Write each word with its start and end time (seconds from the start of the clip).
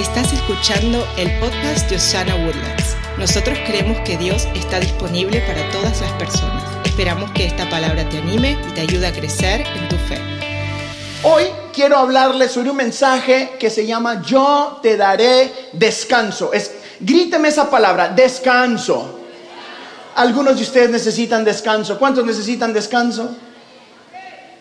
Estás 0.00 0.32
escuchando 0.32 1.06
el 1.18 1.30
podcast 1.40 1.90
de 1.90 1.96
Osana 1.96 2.34
Woodlands. 2.34 2.96
Nosotros 3.18 3.58
creemos 3.66 4.00
que 4.00 4.16
Dios 4.16 4.48
está 4.54 4.80
disponible 4.80 5.42
para 5.42 5.70
todas 5.72 6.00
las 6.00 6.10
personas. 6.12 6.64
Esperamos 6.86 7.30
que 7.32 7.44
esta 7.44 7.68
palabra 7.68 8.08
te 8.08 8.16
anime 8.16 8.56
y 8.66 8.72
te 8.72 8.80
ayude 8.80 9.06
a 9.06 9.12
crecer 9.12 9.60
en 9.60 9.88
tu 9.90 9.96
fe. 9.96 10.18
Hoy 11.22 11.44
quiero 11.74 11.98
hablarles 11.98 12.50
sobre 12.50 12.70
un 12.70 12.78
mensaje 12.78 13.56
que 13.60 13.68
se 13.68 13.86
llama 13.86 14.22
Yo 14.22 14.80
te 14.82 14.96
daré 14.96 15.52
descanso. 15.74 16.50
Es, 16.54 16.70
gríteme 16.98 17.48
esa 17.48 17.68
palabra, 17.68 18.08
descanso. 18.08 19.20
Algunos 20.14 20.56
de 20.56 20.62
ustedes 20.62 20.88
necesitan 20.88 21.44
descanso. 21.44 21.98
¿Cuántos 21.98 22.24
necesitan 22.24 22.72
descanso? 22.72 23.36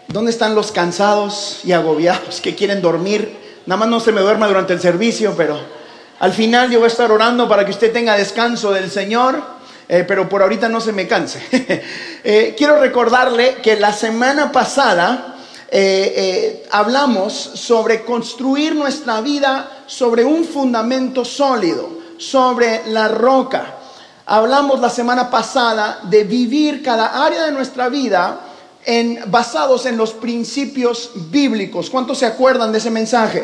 ¿Dónde 0.10 0.32
están 0.32 0.54
los 0.54 0.74
cansados 0.74 1.62
y 1.64 1.72
agobiados 1.72 2.42
que 2.42 2.56
quieren 2.56 2.82
dormir? 2.82 3.39
Nada 3.66 3.80
más 3.80 3.90
no 3.90 4.00
se 4.00 4.12
me 4.12 4.22
duerma 4.22 4.48
durante 4.48 4.74
el 4.74 4.82
servicio, 4.82 5.34
pero 5.36 5.60
al 6.20 6.34
final 6.34 6.70
yo 6.70 6.80
voy 6.80 6.86
a 6.86 6.92
estar 6.92 7.12
orando 7.12 7.48
para 7.48 7.66
que 7.66 7.72
usted 7.72 7.94
tenga 7.94 8.18
descanso 8.18 8.72
del 8.72 8.90
Señor, 8.90 9.42
eh, 9.88 10.04
pero 10.08 10.28
por 10.28 10.42
ahorita 10.42 10.68
no 10.70 10.82
se 10.82 10.92
me 10.92 11.08
canse. 11.08 11.42
Eh, 12.22 12.54
quiero 12.58 12.82
recordarle 12.82 13.60
que 13.64 13.78
la 13.78 13.94
semana 13.94 14.52
pasada 14.52 15.38
eh, 15.72 16.68
hablamos 16.70 17.34
sobre 17.34 18.04
construir 18.04 18.76
nuestra 18.76 19.22
vida 19.22 19.84
sobre 19.88 20.26
un 20.26 20.44
fundamento 20.44 21.24
sólido, 21.24 21.90
sobre 22.18 22.84
la 22.88 23.08
roca. 23.08 23.76
Hablamos 24.26 24.82
la 24.82 24.90
semana 24.90 25.30
pasada 25.30 26.02
de 26.04 26.26
vivir 26.26 26.84
cada 26.84 27.26
área 27.26 27.46
de 27.46 27.54
nuestra 27.54 27.88
vida 27.88 28.42
en, 28.86 29.20
basados 29.28 29.86
en 29.86 29.98
los 29.98 30.14
principios 30.14 31.12
bíblicos. 31.16 31.90
¿Cuántos 31.90 32.20
se 32.20 32.26
acuerdan 32.26 32.72
de 32.72 32.78
ese 32.78 32.92
mensaje? 32.92 33.44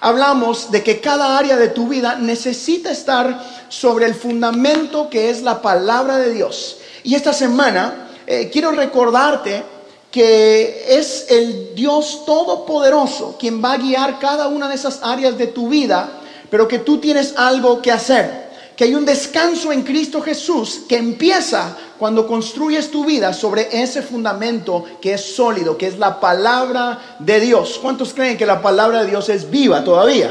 Hablamos 0.00 0.70
de 0.70 0.82
que 0.82 1.00
cada 1.00 1.38
área 1.38 1.56
de 1.56 1.68
tu 1.68 1.88
vida 1.88 2.16
necesita 2.16 2.90
estar 2.90 3.66
sobre 3.68 4.06
el 4.06 4.14
fundamento 4.14 5.08
que 5.08 5.30
es 5.30 5.42
la 5.42 5.62
palabra 5.62 6.18
de 6.18 6.32
Dios. 6.32 6.78
Y 7.02 7.14
esta 7.14 7.32
semana 7.32 8.08
eh, 8.26 8.50
quiero 8.52 8.72
recordarte 8.72 9.62
que 10.10 10.84
es 10.88 11.26
el 11.30 11.74
Dios 11.74 12.24
todopoderoso 12.24 13.36
quien 13.38 13.62
va 13.62 13.72
a 13.72 13.78
guiar 13.78 14.18
cada 14.18 14.48
una 14.48 14.68
de 14.68 14.74
esas 14.74 15.00
áreas 15.02 15.36
de 15.36 15.48
tu 15.48 15.68
vida, 15.68 16.08
pero 16.50 16.68
que 16.68 16.78
tú 16.78 16.98
tienes 16.98 17.34
algo 17.36 17.82
que 17.82 17.92
hacer 17.92 18.45
que 18.76 18.84
hay 18.84 18.94
un 18.94 19.06
descanso 19.06 19.72
en 19.72 19.82
Cristo 19.82 20.20
Jesús 20.20 20.82
que 20.86 20.98
empieza 20.98 21.76
cuando 21.98 22.26
construyes 22.26 22.90
tu 22.90 23.06
vida 23.06 23.32
sobre 23.32 23.68
ese 23.72 24.02
fundamento 24.02 24.84
que 25.00 25.14
es 25.14 25.34
sólido, 25.34 25.78
que 25.78 25.86
es 25.86 25.98
la 25.98 26.20
palabra 26.20 27.16
de 27.18 27.40
Dios. 27.40 27.78
¿Cuántos 27.80 28.12
creen 28.12 28.36
que 28.36 28.44
la 28.44 28.60
palabra 28.60 29.02
de 29.02 29.10
Dios 29.10 29.30
es 29.30 29.50
viva 29.50 29.82
todavía? 29.82 30.30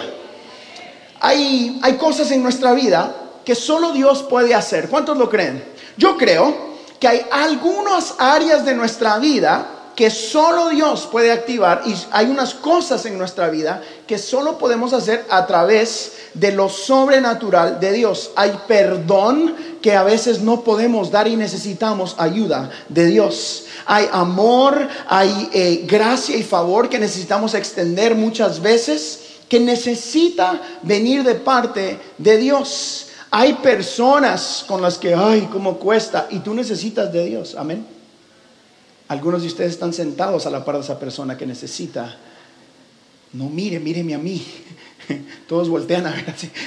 Hay, 1.20 1.80
hay 1.82 1.94
cosas 1.94 2.30
en 2.30 2.44
nuestra 2.44 2.74
vida 2.74 3.16
que 3.44 3.56
solo 3.56 3.92
Dios 3.94 4.22
puede 4.24 4.54
hacer. 4.54 4.90
¿Cuántos 4.90 5.18
lo 5.18 5.28
creen? 5.28 5.64
Yo 5.98 6.16
creo 6.16 6.76
que 7.00 7.08
hay 7.08 7.26
algunas 7.32 8.14
áreas 8.20 8.64
de 8.64 8.76
nuestra 8.76 9.18
vida 9.18 9.75
que 9.96 10.10
solo 10.10 10.70
Dios 10.70 11.08
puede 11.10 11.32
activar 11.32 11.84
y 11.86 11.96
hay 12.12 12.26
unas 12.26 12.54
cosas 12.54 13.06
en 13.06 13.18
nuestra 13.18 13.50
vida 13.50 13.82
que 14.06 14.18
solo 14.18 14.58
podemos 14.58 14.92
hacer 14.92 15.26
a 15.30 15.48
través 15.48 16.14
de 16.34 16.52
lo 16.52 16.68
sobrenatural 16.68 17.80
de 17.80 17.94
Dios. 17.94 18.32
Hay 18.36 18.60
perdón 18.68 19.56
que 19.82 19.96
a 19.96 20.04
veces 20.04 20.42
no 20.42 20.62
podemos 20.62 21.12
dar 21.12 21.28
y 21.28 21.38
necesitamos 21.38 22.16
ayuda 22.18 22.70
de 22.90 23.06
Dios. 23.06 23.66
Hay 23.86 24.08
amor, 24.12 24.88
hay 25.08 25.50
eh, 25.54 25.86
gracia 25.88 26.36
y 26.36 26.44
favor 26.44 26.90
que 26.90 27.00
necesitamos 27.00 27.54
extender 27.54 28.16
muchas 28.16 28.62
veces 28.62 29.22
que 29.48 29.60
necesita 29.60 30.60
venir 30.82 31.24
de 31.24 31.36
parte 31.36 32.00
de 32.18 32.38
Dios. 32.38 33.08
Hay 33.32 33.54
personas 33.56 34.66
con 34.68 34.82
las 34.82 34.98
que, 34.98 35.14
ay, 35.14 35.48
cómo 35.52 35.78
cuesta, 35.78 36.28
y 36.32 36.40
tú 36.40 36.54
necesitas 36.54 37.12
de 37.12 37.26
Dios. 37.26 37.56
Amén. 37.58 37.95
Algunos 39.08 39.42
de 39.42 39.48
ustedes 39.48 39.74
están 39.74 39.94
sentados 39.94 40.46
a 40.46 40.50
la 40.50 40.66
par 40.66 40.76
de 40.76 40.82
esa 40.82 41.00
persona 41.00 41.38
que 41.38 41.46
necesita. 41.46 42.18
No 43.34 43.50
mire, 43.50 43.80
míreme 43.80 44.16
a 44.16 44.18
mí. 44.18 44.46
Todos 45.48 45.70
voltean 45.70 46.08
a 46.08 46.12
ver 46.12 46.30
así. 46.30 46.50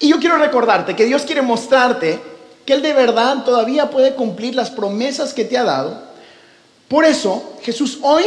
Y 0.00 0.10
yo 0.10 0.20
quiero 0.20 0.38
recordarte 0.38 0.94
que 0.94 1.06
Dios 1.06 1.22
quiere 1.22 1.42
mostrarte 1.42 2.20
que 2.64 2.74
Él 2.74 2.82
de 2.82 2.92
verdad 2.92 3.44
todavía 3.44 3.90
puede 3.90 4.14
cumplir 4.14 4.54
las 4.54 4.70
promesas 4.70 5.34
que 5.34 5.44
te 5.44 5.58
ha 5.58 5.64
dado. 5.64 6.02
Por 6.86 7.04
eso 7.04 7.54
Jesús 7.62 7.98
hoy 8.02 8.24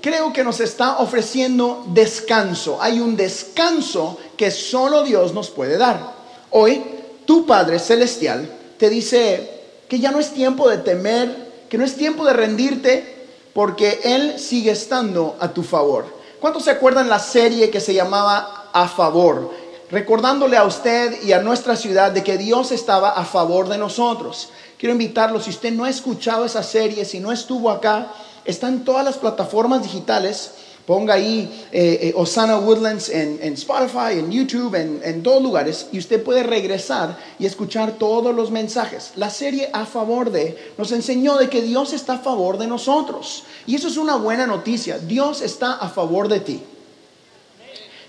creo 0.00 0.32
que 0.32 0.44
nos 0.44 0.60
está 0.60 0.98
ofreciendo 0.98 1.84
descanso. 1.88 2.80
Hay 2.80 3.00
un 3.00 3.16
descanso 3.16 4.18
que 4.36 4.50
solo 4.50 5.02
Dios 5.02 5.34
nos 5.34 5.50
puede 5.50 5.76
dar. 5.76 6.14
Hoy 6.50 6.82
tu 7.24 7.46
Padre 7.46 7.78
Celestial 7.78 8.48
te 8.78 8.88
dice 8.88 9.50
que 9.88 9.98
ya 9.98 10.12
no 10.12 10.20
es 10.20 10.30
tiempo 10.30 10.68
de 10.68 10.78
temer 10.78 11.47
que 11.68 11.78
no 11.78 11.84
es 11.84 11.96
tiempo 11.96 12.24
de 12.24 12.32
rendirte 12.32 13.26
porque 13.52 14.00
Él 14.04 14.38
sigue 14.38 14.70
estando 14.70 15.36
a 15.40 15.48
tu 15.48 15.62
favor. 15.62 16.06
¿Cuántos 16.40 16.64
se 16.64 16.70
acuerdan 16.70 17.08
la 17.08 17.18
serie 17.18 17.70
que 17.70 17.80
se 17.80 17.94
llamaba 17.94 18.70
A 18.72 18.88
Favor? 18.88 19.52
Recordándole 19.90 20.56
a 20.56 20.64
usted 20.64 21.22
y 21.22 21.32
a 21.32 21.42
nuestra 21.42 21.74
ciudad 21.74 22.12
de 22.12 22.22
que 22.22 22.38
Dios 22.38 22.72
estaba 22.72 23.10
a 23.10 23.24
favor 23.24 23.68
de 23.68 23.78
nosotros. 23.78 24.50
Quiero 24.78 24.92
invitarlo, 24.92 25.40
si 25.40 25.50
usted 25.50 25.72
no 25.72 25.84
ha 25.84 25.90
escuchado 25.90 26.44
esa 26.44 26.62
serie, 26.62 27.04
si 27.04 27.20
no 27.20 27.32
estuvo 27.32 27.70
acá, 27.70 28.12
está 28.44 28.68
en 28.68 28.84
todas 28.84 29.04
las 29.04 29.16
plataformas 29.16 29.82
digitales 29.82 30.52
Ponga 30.88 31.12
ahí 31.12 31.66
eh, 31.70 31.98
eh, 32.00 32.12
Osana 32.16 32.56
Woodlands 32.56 33.10
en, 33.10 33.52
Spotify, 33.52 34.18
en 34.18 34.32
YouTube, 34.32 34.74
en, 34.74 35.02
en, 35.04 35.22
todos 35.22 35.42
lugares 35.42 35.88
y 35.92 35.98
usted 35.98 36.22
puede 36.22 36.42
regresar 36.42 37.18
y 37.38 37.44
escuchar 37.44 37.98
todos 37.98 38.34
los 38.34 38.50
mensajes. 38.50 39.12
La 39.16 39.28
serie 39.28 39.68
a 39.74 39.84
favor 39.84 40.30
de 40.30 40.72
nos 40.78 40.90
enseñó 40.92 41.36
de 41.36 41.50
que 41.50 41.60
Dios 41.60 41.92
está 41.92 42.14
a 42.14 42.18
favor 42.20 42.56
de 42.56 42.68
nosotros. 42.68 43.44
Y 43.66 43.74
eso 43.74 43.88
es 43.88 43.98
una 43.98 44.16
buena 44.16 44.46
noticia. 44.46 44.98
Dios 44.98 45.42
está 45.42 45.74
a 45.74 45.90
favor 45.90 46.26
de 46.26 46.40
ti. 46.40 46.62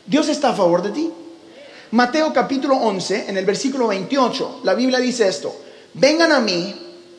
Dios 0.06 0.30
está 0.30 0.52
a 0.52 0.56
favor 0.56 0.82
de 0.82 0.92
ti. 0.92 1.12
Mateo 1.92 2.32
capítulo 2.32 2.78
11, 2.78 3.26
en 3.28 3.36
el 3.36 3.44
versículo 3.46 3.90
28, 3.90 4.62
la 4.64 4.74
Biblia 4.74 5.00
dice 5.00 5.28
esto. 5.28 5.54
Vengan 5.96 6.32
a 6.32 6.40
mí 6.40 6.74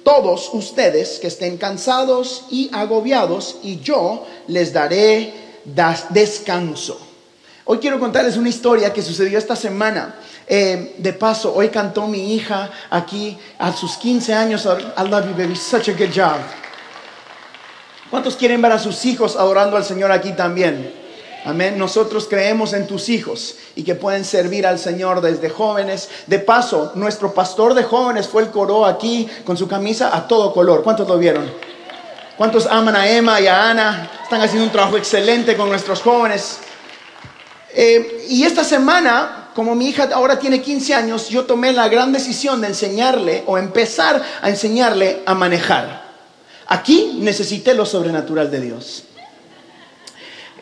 todos 0.04 0.48
ustedes 0.54 1.18
que 1.18 1.26
estén 1.26 1.58
cansados 1.58 2.44
y 2.50 2.70
agobiados 2.72 3.58
y 3.62 3.80
yo 3.80 4.24
les 4.46 4.72
daré 4.72 5.49
descanso. 5.74 7.00
Hoy 7.64 7.78
quiero 7.78 8.00
contarles 8.00 8.36
una 8.36 8.48
historia 8.48 8.92
que 8.92 9.02
sucedió 9.02 9.38
esta 9.38 9.54
semana. 9.54 10.16
Eh, 10.46 10.96
de 10.98 11.12
paso, 11.12 11.54
hoy 11.54 11.68
cantó 11.68 12.08
mi 12.08 12.34
hija 12.34 12.70
aquí 12.90 13.38
a 13.58 13.72
sus 13.72 13.96
15 13.96 14.34
años. 14.34 14.64
I 14.64 15.08
love 15.08 15.26
you, 15.26 15.34
baby. 15.36 15.54
Such 15.54 15.88
a 15.88 15.92
good 15.92 16.10
job. 16.12 16.38
¿Cuántos 18.10 18.34
quieren 18.34 18.60
ver 18.60 18.72
a 18.72 18.78
sus 18.80 19.04
hijos 19.04 19.36
adorando 19.36 19.76
al 19.76 19.84
Señor 19.84 20.10
aquí 20.10 20.32
también? 20.32 20.92
Amén. 21.44 21.78
Nosotros 21.78 22.26
creemos 22.28 22.72
en 22.72 22.88
tus 22.88 23.08
hijos 23.08 23.54
y 23.76 23.84
que 23.84 23.94
pueden 23.94 24.24
servir 24.24 24.66
al 24.66 24.78
Señor 24.78 25.20
desde 25.20 25.48
jóvenes. 25.48 26.08
De 26.26 26.40
paso, 26.40 26.92
nuestro 26.96 27.32
pastor 27.32 27.74
de 27.74 27.84
jóvenes 27.84 28.26
fue 28.26 28.42
el 28.42 28.50
coro 28.50 28.84
aquí 28.84 29.28
con 29.44 29.56
su 29.56 29.68
camisa 29.68 30.14
a 30.14 30.26
todo 30.26 30.52
color. 30.52 30.82
¿Cuántos 30.82 31.06
lo 31.06 31.16
vieron? 31.18 31.50
¿Cuántos 32.36 32.66
aman 32.66 32.96
a 32.96 33.08
Emma 33.08 33.40
y 33.40 33.46
a 33.46 33.70
Ana? 33.70 34.10
Están 34.30 34.42
haciendo 34.42 34.66
un 34.66 34.70
trabajo 34.70 34.96
excelente 34.96 35.56
con 35.56 35.68
nuestros 35.68 36.02
jóvenes. 36.02 36.58
Eh, 37.74 38.26
y 38.28 38.44
esta 38.44 38.62
semana, 38.62 39.48
como 39.56 39.74
mi 39.74 39.88
hija 39.88 40.08
ahora 40.14 40.38
tiene 40.38 40.62
15 40.62 40.94
años, 40.94 41.28
yo 41.28 41.46
tomé 41.46 41.72
la 41.72 41.88
gran 41.88 42.12
decisión 42.12 42.60
de 42.60 42.68
enseñarle 42.68 43.42
o 43.48 43.58
empezar 43.58 44.22
a 44.40 44.48
enseñarle 44.48 45.24
a 45.26 45.34
manejar. 45.34 46.04
Aquí 46.68 47.18
necesité 47.18 47.74
lo 47.74 47.84
sobrenatural 47.84 48.48
de 48.52 48.60
Dios. 48.60 49.02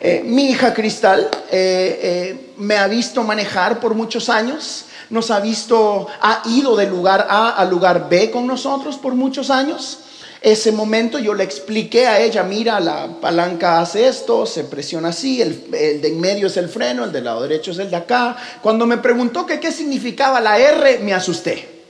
Eh, 0.01 0.23
mi 0.25 0.49
hija 0.49 0.73
Cristal 0.73 1.29
eh, 1.51 2.53
me 2.57 2.75
ha 2.75 2.87
visto 2.87 3.21
manejar 3.21 3.79
por 3.79 3.93
muchos 3.93 4.29
años, 4.29 4.85
nos 5.11 5.29
ha 5.29 5.39
visto, 5.41 6.07
ha 6.21 6.41
ido 6.45 6.75
del 6.75 6.89
lugar 6.89 7.27
A 7.29 7.51
al 7.51 7.69
lugar 7.69 8.09
B 8.09 8.31
con 8.31 8.47
nosotros 8.47 8.97
por 8.97 9.13
muchos 9.13 9.51
años. 9.51 9.99
Ese 10.41 10.71
momento 10.71 11.19
yo 11.19 11.33
le 11.33 11.43
expliqué 11.43 12.07
a 12.07 12.21
ella, 12.21 12.43
mira, 12.43 12.79
la 12.79 13.19
palanca 13.19 13.81
hace 13.81 14.07
esto, 14.07 14.45
se 14.45 14.63
presiona 14.63 15.09
así, 15.09 15.41
el, 15.41 15.69
de 15.69 16.07
en 16.07 16.17
medio 16.21 16.47
es 16.47 16.55
el 16.55 16.69
freno, 16.69 17.03
el 17.03 17.11
del 17.11 17.25
lado 17.25 17.41
derecho 17.41 17.71
es 17.71 17.79
el 17.79 17.89
de 17.89 17.97
acá. 17.97 18.37
Cuando 18.61 18.85
me 18.85 18.99
preguntó 18.99 19.45
que 19.45 19.59
qué 19.59 19.69
significaba 19.69 20.39
la 20.39 20.57
R, 20.57 20.99
me 20.99 21.13
asusté. 21.13 21.83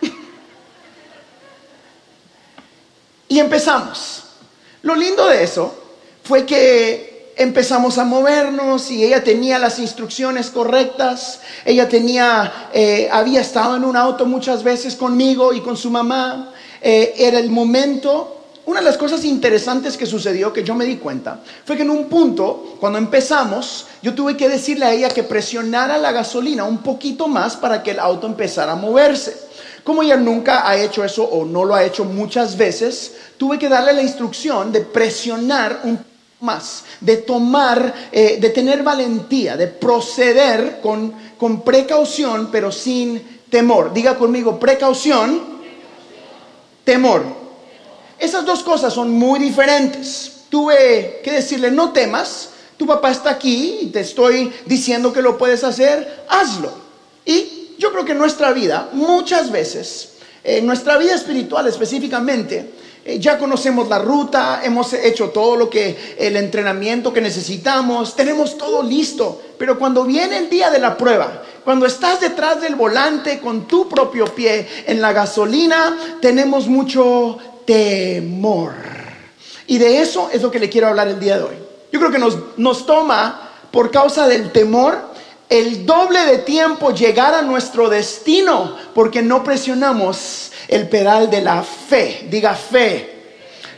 y 3.28 3.38
empezamos. 3.38 4.22
Lo 4.80 4.94
lindo 4.94 5.26
de 5.26 5.44
eso 5.44 5.74
fue 6.22 6.46
que 6.46 7.15
empezamos 7.36 7.98
a 7.98 8.04
movernos 8.04 8.90
y 8.90 9.04
ella 9.04 9.22
tenía 9.22 9.58
las 9.58 9.78
instrucciones 9.78 10.50
correctas. 10.50 11.40
Ella 11.64 11.88
tenía, 11.88 12.70
eh, 12.72 13.08
había 13.12 13.42
estado 13.42 13.76
en 13.76 13.84
un 13.84 13.96
auto 13.96 14.26
muchas 14.26 14.62
veces 14.62 14.96
conmigo 14.96 15.52
y 15.52 15.60
con 15.60 15.76
su 15.76 15.90
mamá. 15.90 16.52
Eh, 16.80 17.14
era 17.18 17.38
el 17.38 17.50
momento 17.50 18.32
una 18.66 18.80
de 18.80 18.86
las 18.86 18.96
cosas 18.96 19.24
interesantes 19.24 19.96
que 19.96 20.06
sucedió, 20.06 20.52
que 20.52 20.64
yo 20.64 20.74
me 20.74 20.84
di 20.84 20.96
cuenta, 20.96 21.38
fue 21.64 21.76
que 21.76 21.82
en 21.82 21.90
un 21.90 22.06
punto, 22.06 22.74
cuando 22.80 22.98
empezamos, 22.98 23.86
yo 24.02 24.12
tuve 24.12 24.36
que 24.36 24.48
decirle 24.48 24.86
a 24.86 24.92
ella 24.92 25.08
que 25.08 25.22
presionara 25.22 25.98
la 25.98 26.10
gasolina 26.10 26.64
un 26.64 26.78
poquito 26.78 27.28
más 27.28 27.54
para 27.54 27.84
que 27.84 27.92
el 27.92 28.00
auto 28.00 28.26
empezara 28.26 28.72
a 28.72 28.76
moverse. 28.76 29.36
Como 29.84 30.02
ella 30.02 30.16
nunca 30.16 30.68
ha 30.68 30.76
hecho 30.76 31.04
eso 31.04 31.22
o 31.22 31.44
no 31.44 31.64
lo 31.64 31.76
ha 31.76 31.84
hecho 31.84 32.04
muchas 32.04 32.56
veces, 32.56 33.14
tuve 33.36 33.56
que 33.56 33.68
darle 33.68 33.92
la 33.92 34.02
instrucción 34.02 34.72
de 34.72 34.80
presionar 34.80 35.82
un 35.84 35.98
más, 36.40 36.84
de 37.00 37.16
tomar, 37.18 38.08
eh, 38.12 38.38
de 38.40 38.50
tener 38.50 38.82
valentía, 38.82 39.56
de 39.56 39.68
proceder 39.68 40.80
con, 40.82 41.14
con 41.38 41.62
precaución, 41.62 42.50
pero 42.52 42.70
sin 42.70 43.40
temor. 43.50 43.92
Diga 43.92 44.16
conmigo, 44.16 44.58
precaución, 44.58 45.40
temor. 46.84 47.24
Esas 48.18 48.44
dos 48.44 48.62
cosas 48.62 48.92
son 48.92 49.10
muy 49.10 49.38
diferentes. 49.38 50.44
Tuve 50.48 51.20
que 51.24 51.32
decirle, 51.32 51.70
no 51.70 51.92
temas, 51.92 52.50
tu 52.76 52.86
papá 52.86 53.10
está 53.10 53.30
aquí 53.30 53.78
y 53.82 53.86
te 53.86 54.00
estoy 54.00 54.52
diciendo 54.66 55.12
que 55.12 55.22
lo 55.22 55.38
puedes 55.38 55.64
hacer, 55.64 56.24
hazlo. 56.28 56.72
Y 57.24 57.74
yo 57.78 57.90
creo 57.92 58.04
que 58.04 58.12
en 58.12 58.18
nuestra 58.18 58.52
vida, 58.52 58.90
muchas 58.92 59.50
veces, 59.50 60.10
en 60.44 60.66
nuestra 60.66 60.96
vida 60.96 61.14
espiritual 61.14 61.66
específicamente, 61.66 62.70
eh, 63.06 63.20
ya 63.20 63.38
conocemos 63.38 63.88
la 63.88 64.00
ruta, 64.00 64.62
hemos 64.64 64.92
hecho 64.92 65.30
todo 65.30 65.54
lo 65.54 65.70
que 65.70 66.16
el 66.18 66.36
entrenamiento 66.36 67.12
que 67.12 67.20
necesitamos, 67.20 68.16
tenemos 68.16 68.58
todo 68.58 68.82
listo, 68.82 69.40
pero 69.56 69.78
cuando 69.78 70.02
viene 70.02 70.38
el 70.38 70.50
día 70.50 70.70
de 70.70 70.80
la 70.80 70.96
prueba, 70.96 71.44
cuando 71.64 71.86
estás 71.86 72.20
detrás 72.20 72.60
del 72.60 72.74
volante 72.74 73.38
con 73.38 73.68
tu 73.68 73.88
propio 73.88 74.24
pie 74.26 74.66
en 74.86 75.00
la 75.00 75.12
gasolina, 75.12 76.18
tenemos 76.20 76.66
mucho 76.66 77.38
temor. 77.64 78.74
Y 79.68 79.78
de 79.78 80.00
eso 80.00 80.28
es 80.32 80.42
lo 80.42 80.50
que 80.50 80.58
le 80.58 80.68
quiero 80.68 80.88
hablar 80.88 81.06
el 81.06 81.20
día 81.20 81.36
de 81.36 81.44
hoy. 81.44 81.56
Yo 81.92 82.00
creo 82.00 82.10
que 82.10 82.18
nos, 82.18 82.36
nos 82.56 82.86
toma, 82.86 83.52
por 83.70 83.92
causa 83.92 84.26
del 84.26 84.50
temor, 84.50 85.14
el 85.48 85.86
doble 85.86 86.24
de 86.26 86.38
tiempo 86.38 86.92
llegar 86.92 87.34
a 87.34 87.42
nuestro 87.42 87.88
destino 87.88 88.76
porque 88.94 89.22
no 89.22 89.44
presionamos 89.44 90.50
el 90.68 90.88
pedal 90.88 91.30
de 91.30 91.40
la 91.40 91.62
fe. 91.62 92.26
Diga 92.30 92.54
fe. 92.54 93.14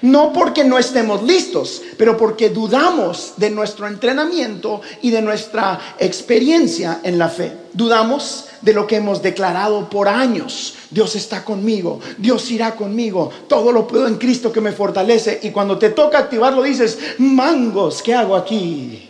No 0.00 0.32
porque 0.32 0.62
no 0.62 0.79
estemos 0.79 1.25
listos, 1.25 1.82
pero 1.97 2.17
porque 2.17 2.50
dudamos 2.50 3.35
de 3.37 3.50
nuestro 3.50 3.88
entrenamiento 3.88 4.81
y 5.03 5.11
de 5.11 5.20
nuestra 5.20 5.97
experiencia 5.99 7.00
en 7.03 7.19
la 7.19 7.29
fe. 7.29 7.53
Dudamos 7.73 8.47
de 8.62 8.73
lo 8.73 8.87
que 8.87 8.97
hemos 8.97 9.23
declarado 9.23 9.91
por 9.91 10.09
años. 10.09 10.75
Dios 10.91 11.17
está 11.17 11.44
conmigo, 11.44 12.00
Dios 12.17 12.49
irá 12.53 12.76
conmigo, 12.76 13.31
todo 13.49 13.73
lo 13.73 13.88
puedo 13.88 14.06
en 14.06 14.19
Cristo 14.19 14.53
que 14.53 14.61
me 14.61 14.73
fortalece. 14.73 15.41
Y 15.43 15.50
cuando 15.50 15.79
te 15.79 15.91
toca 15.91 16.19
activarlo 16.19 16.62
dices, 16.62 16.97
mangos, 17.19 18.00
¿qué 18.00 18.15
hago 18.15 18.37
aquí? 18.37 19.07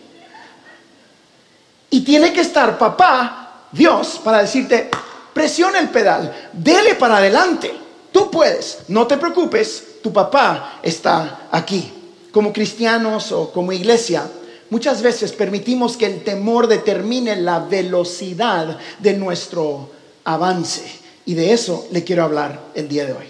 Y 1.91 2.01
tiene 2.03 2.33
que 2.33 2.43
estar 2.43 2.79
papá, 2.79 3.67
Dios, 3.73 4.21
para 4.23 4.43
decirte, 4.43 4.91
presiona 5.33 5.79
el 5.79 5.89
pedal, 5.89 6.51
dele 6.53 6.95
para 6.95 7.19
adelante. 7.19 7.73
Tú 8.13 8.31
puedes, 8.31 8.81
no 8.89 9.07
te 9.07 9.17
preocupes, 9.17 10.01
tu 10.03 10.13
papá 10.13 10.81
está 10.83 11.49
aquí. 11.51 11.93
Como 12.33 12.53
cristianos 12.53 13.33
o 13.33 13.53
como 13.53 13.73
iglesia, 13.73 14.29
muchas 14.71 15.03
veces 15.03 15.33
permitimos 15.33 15.97
que 15.97 16.07
el 16.07 16.25
temor 16.25 16.67
determine 16.67 17.37
la 17.37 17.61
velocidad 17.61 18.79
de 18.99 19.15
nuestro 19.15 19.91
avance. 20.25 20.85
Y 21.25 21.35
de 21.35 21.53
eso 21.53 21.87
le 21.91 22.05
quiero 22.05 22.25
hablar 22.25 22.61
el 22.75 22.89
día 22.89 23.07
de 23.07 23.13
hoy. 23.13 23.27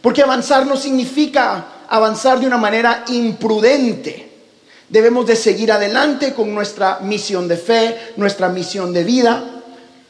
Porque 0.00 0.22
avanzar 0.22 0.66
no 0.66 0.76
significa 0.76 1.66
avanzar 1.88 2.40
de 2.40 2.46
una 2.46 2.56
manera 2.56 3.04
imprudente. 3.08 4.27
Debemos 4.88 5.26
de 5.26 5.36
seguir 5.36 5.70
adelante 5.70 6.32
con 6.32 6.54
nuestra 6.54 7.00
misión 7.02 7.46
de 7.46 7.58
fe, 7.58 8.12
nuestra 8.16 8.48
misión 8.48 8.92
de 8.92 9.04
vida, 9.04 9.44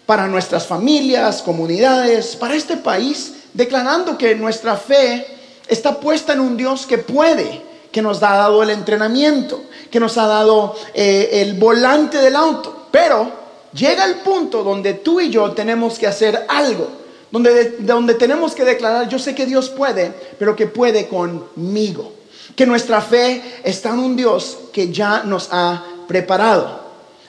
para 0.06 0.28
nuestras 0.28 0.66
familias, 0.66 1.42
comunidades, 1.42 2.36
para 2.36 2.54
este 2.54 2.76
país, 2.76 3.34
declarando 3.52 4.16
que 4.16 4.34
nuestra 4.36 4.76
fe 4.76 5.26
está 5.66 5.98
puesta 5.98 6.32
en 6.32 6.40
un 6.40 6.56
Dios 6.56 6.86
que 6.86 6.98
puede, 6.98 7.60
que 7.90 8.00
nos 8.00 8.22
ha 8.22 8.36
dado 8.36 8.62
el 8.62 8.70
entrenamiento, 8.70 9.64
que 9.90 9.98
nos 9.98 10.16
ha 10.16 10.26
dado 10.26 10.76
eh, 10.94 11.28
el 11.32 11.54
volante 11.54 12.18
del 12.18 12.36
auto. 12.36 12.86
Pero 12.92 13.30
llega 13.72 14.04
el 14.04 14.16
punto 14.16 14.62
donde 14.62 14.94
tú 14.94 15.20
y 15.20 15.28
yo 15.28 15.52
tenemos 15.52 15.98
que 15.98 16.06
hacer 16.06 16.46
algo, 16.48 16.88
donde, 17.32 17.76
donde 17.80 18.14
tenemos 18.14 18.54
que 18.54 18.64
declarar, 18.64 19.08
yo 19.08 19.18
sé 19.18 19.34
que 19.34 19.44
Dios 19.44 19.70
puede, 19.70 20.14
pero 20.38 20.54
que 20.54 20.68
puede 20.68 21.08
conmigo. 21.08 22.17
Que 22.58 22.66
nuestra 22.66 23.00
fe 23.00 23.60
está 23.62 23.90
en 23.90 24.00
un 24.00 24.16
Dios 24.16 24.58
que 24.72 24.92
ya 24.92 25.22
nos 25.22 25.48
ha 25.52 25.80
preparado. 26.08 26.80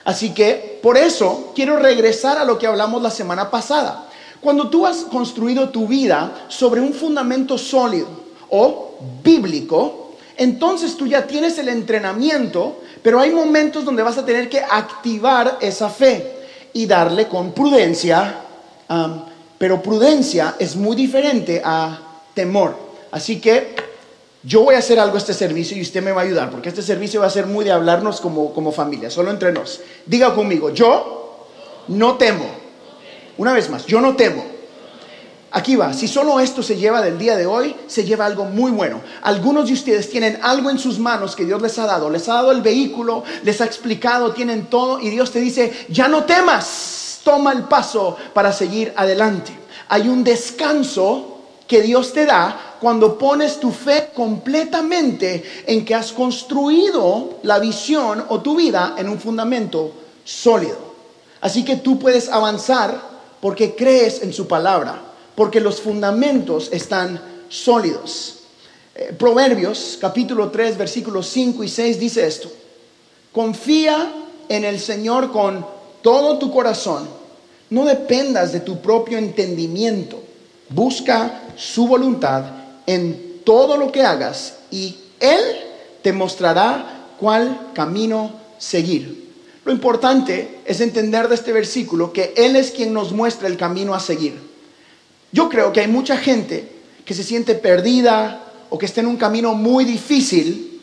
Así 0.04 0.34
que 0.34 0.80
por 0.82 0.96
eso 0.98 1.52
quiero 1.54 1.76
regresar 1.76 2.36
a 2.36 2.44
lo 2.44 2.58
que 2.58 2.66
hablamos 2.66 3.00
la 3.00 3.12
semana 3.12 3.48
pasada. 3.48 4.08
Cuando 4.40 4.68
tú 4.68 4.84
has 4.84 5.02
construido 5.04 5.68
tu 5.68 5.86
vida 5.86 6.46
sobre 6.48 6.80
un 6.80 6.92
fundamento 6.92 7.56
sólido 7.56 8.08
o 8.48 8.96
bíblico, 9.22 10.16
entonces 10.36 10.96
tú 10.96 11.06
ya 11.06 11.24
tienes 11.28 11.56
el 11.58 11.68
entrenamiento, 11.68 12.80
pero 13.00 13.20
hay 13.20 13.30
momentos 13.30 13.84
donde 13.84 14.02
vas 14.02 14.18
a 14.18 14.26
tener 14.26 14.48
que 14.48 14.58
activar 14.58 15.58
esa 15.60 15.90
fe 15.90 16.40
y 16.72 16.86
darle 16.86 17.28
con 17.28 17.52
prudencia, 17.52 18.34
pero 19.58 19.80
prudencia 19.80 20.56
es 20.58 20.74
muy 20.74 20.96
diferente 20.96 21.62
a 21.64 22.00
temor. 22.34 22.74
Así 23.12 23.40
que 23.40 23.89
yo 24.42 24.62
voy 24.62 24.74
a 24.74 24.78
hacer 24.78 24.98
algo 24.98 25.18
este 25.18 25.34
servicio 25.34 25.76
y 25.76 25.82
usted 25.82 26.02
me 26.02 26.12
va 26.12 26.22
a 26.22 26.24
ayudar, 26.24 26.50
porque 26.50 26.70
este 26.70 26.82
servicio 26.82 27.20
va 27.20 27.26
a 27.26 27.30
ser 27.30 27.46
muy 27.46 27.64
de 27.64 27.72
hablarnos 27.72 28.20
como, 28.20 28.52
como 28.54 28.72
familia, 28.72 29.10
solo 29.10 29.30
entre 29.30 29.52
nos. 29.52 29.80
Diga 30.06 30.34
conmigo, 30.34 30.70
yo 30.70 31.46
no 31.88 32.16
temo. 32.16 32.46
Una 33.36 33.52
vez 33.52 33.68
más, 33.68 33.86
yo 33.86 34.00
no 34.00 34.16
temo. 34.16 34.44
Aquí 35.52 35.74
va, 35.74 35.92
si 35.92 36.06
solo 36.06 36.38
esto 36.38 36.62
se 36.62 36.76
lleva 36.76 37.02
del 37.02 37.18
día 37.18 37.36
de 37.36 37.44
hoy, 37.44 37.74
se 37.88 38.04
lleva 38.04 38.24
algo 38.24 38.44
muy 38.44 38.70
bueno. 38.70 39.00
Algunos 39.22 39.66
de 39.66 39.72
ustedes 39.72 40.08
tienen 40.08 40.38
algo 40.42 40.70
en 40.70 40.78
sus 40.78 40.98
manos 40.98 41.34
que 41.34 41.44
Dios 41.44 41.60
les 41.60 41.76
ha 41.78 41.86
dado. 41.86 42.08
Les 42.08 42.28
ha 42.28 42.34
dado 42.34 42.52
el 42.52 42.62
vehículo, 42.62 43.24
les 43.42 43.60
ha 43.60 43.64
explicado, 43.64 44.32
tienen 44.32 44.66
todo 44.66 45.00
y 45.00 45.10
Dios 45.10 45.32
te 45.32 45.40
dice, 45.40 45.86
ya 45.88 46.06
no 46.06 46.24
temas, 46.24 47.20
toma 47.24 47.52
el 47.52 47.64
paso 47.64 48.16
para 48.32 48.52
seguir 48.52 48.92
adelante. 48.96 49.52
Hay 49.88 50.08
un 50.08 50.22
descanso 50.22 51.29
que 51.70 51.82
Dios 51.82 52.12
te 52.12 52.26
da 52.26 52.76
cuando 52.80 53.16
pones 53.16 53.60
tu 53.60 53.70
fe 53.70 54.10
completamente 54.12 55.44
en 55.68 55.84
que 55.84 55.94
has 55.94 56.10
construido 56.10 57.38
la 57.44 57.60
visión 57.60 58.24
o 58.28 58.40
tu 58.40 58.56
vida 58.56 58.96
en 58.98 59.08
un 59.08 59.20
fundamento 59.20 59.92
sólido. 60.24 60.78
Así 61.40 61.64
que 61.64 61.76
tú 61.76 61.96
puedes 61.96 62.28
avanzar 62.28 63.00
porque 63.40 63.76
crees 63.76 64.20
en 64.22 64.32
su 64.32 64.48
palabra 64.48 65.00
porque 65.36 65.60
los 65.60 65.80
fundamentos 65.80 66.70
están 66.72 67.22
sólidos. 67.48 68.40
Eh, 68.96 69.14
Proverbios 69.16 69.96
capítulo 70.00 70.50
3 70.50 70.76
versículos 70.76 71.28
5 71.28 71.62
y 71.62 71.68
6 71.68 72.00
dice 72.00 72.26
esto. 72.26 72.50
Confía 73.30 74.12
en 74.48 74.64
el 74.64 74.80
Señor 74.80 75.30
con 75.30 75.64
todo 76.02 76.36
tu 76.36 76.50
corazón. 76.50 77.08
No 77.70 77.84
dependas 77.84 78.50
de 78.50 78.58
tu 78.58 78.82
propio 78.82 79.18
entendimiento. 79.18 80.29
Busca 80.70 81.42
su 81.56 81.86
voluntad 81.86 82.44
en 82.86 83.40
todo 83.44 83.76
lo 83.76 83.90
que 83.90 84.02
hagas 84.02 84.58
y 84.70 84.96
Él 85.18 85.40
te 86.02 86.12
mostrará 86.12 87.08
cuál 87.18 87.70
camino 87.74 88.32
seguir. 88.58 89.30
Lo 89.64 89.72
importante 89.72 90.60
es 90.64 90.80
entender 90.80 91.28
de 91.28 91.34
este 91.34 91.52
versículo 91.52 92.12
que 92.12 92.32
Él 92.36 92.56
es 92.56 92.70
quien 92.70 92.94
nos 92.94 93.12
muestra 93.12 93.48
el 93.48 93.56
camino 93.56 93.94
a 93.94 94.00
seguir. 94.00 94.34
Yo 95.32 95.48
creo 95.48 95.72
que 95.72 95.80
hay 95.80 95.88
mucha 95.88 96.16
gente 96.16 96.68
que 97.04 97.14
se 97.14 97.24
siente 97.24 97.54
perdida 97.54 98.44
o 98.70 98.78
que 98.78 98.86
está 98.86 99.00
en 99.00 99.08
un 99.08 99.16
camino 99.16 99.54
muy 99.54 99.84
difícil 99.84 100.80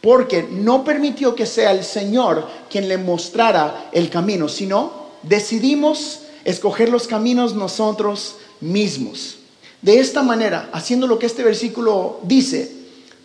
porque 0.00 0.44
no 0.48 0.84
permitió 0.84 1.34
que 1.34 1.46
sea 1.46 1.72
el 1.72 1.82
Señor 1.82 2.46
quien 2.70 2.88
le 2.88 2.96
mostrara 2.96 3.90
el 3.92 4.08
camino, 4.08 4.48
sino 4.48 5.06
decidimos 5.22 6.20
escoger 6.44 6.88
los 6.88 7.08
caminos 7.08 7.54
nosotros 7.54 8.36
mismos. 8.60 9.38
De 9.82 9.98
esta 9.98 10.22
manera, 10.22 10.68
haciendo 10.72 11.06
lo 11.06 11.18
que 11.18 11.26
este 11.26 11.44
versículo 11.44 12.20
dice, 12.22 12.70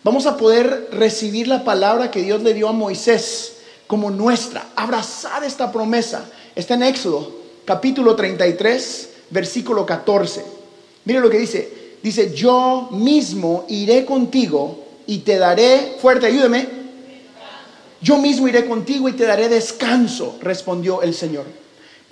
vamos 0.04 0.26
a 0.26 0.36
poder 0.36 0.88
recibir 0.92 1.48
la 1.48 1.64
palabra 1.64 2.10
que 2.10 2.22
Dios 2.22 2.42
le 2.42 2.54
dio 2.54 2.68
a 2.68 2.72
Moisés 2.72 3.54
como 3.86 4.10
nuestra, 4.10 4.68
abrazar 4.76 5.44
esta 5.44 5.72
promesa. 5.72 6.24
Está 6.54 6.74
en 6.74 6.84
Éxodo 6.84 7.42
capítulo 7.64 8.16
33, 8.16 9.08
versículo 9.30 9.86
14. 9.86 10.44
Mire 11.04 11.20
lo 11.20 11.30
que 11.30 11.38
dice. 11.38 11.82
Dice, 12.02 12.34
yo 12.34 12.88
mismo 12.90 13.64
iré 13.68 14.04
contigo 14.04 14.84
y 15.06 15.18
te 15.18 15.38
daré, 15.38 15.96
fuerte, 16.00 16.26
ayúdeme. 16.26 16.66
Yo 18.00 18.18
mismo 18.18 18.48
iré 18.48 18.66
contigo 18.66 19.08
y 19.08 19.12
te 19.12 19.24
daré 19.24 19.48
descanso, 19.48 20.36
respondió 20.40 21.02
el 21.02 21.14
Señor. 21.14 21.44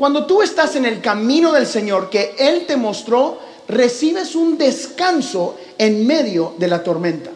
Cuando 0.01 0.25
tú 0.25 0.41
estás 0.41 0.77
en 0.77 0.87
el 0.87 1.03
camino 1.03 1.53
del 1.53 1.67
Señor 1.67 2.09
que 2.09 2.35
Él 2.39 2.65
te 2.67 2.79
mostró, 2.79 3.39
recibes 3.69 4.35
un 4.35 4.57
descanso 4.57 5.59
en 5.77 6.07
medio 6.07 6.55
de 6.57 6.69
la 6.69 6.83
tormenta. 6.83 7.31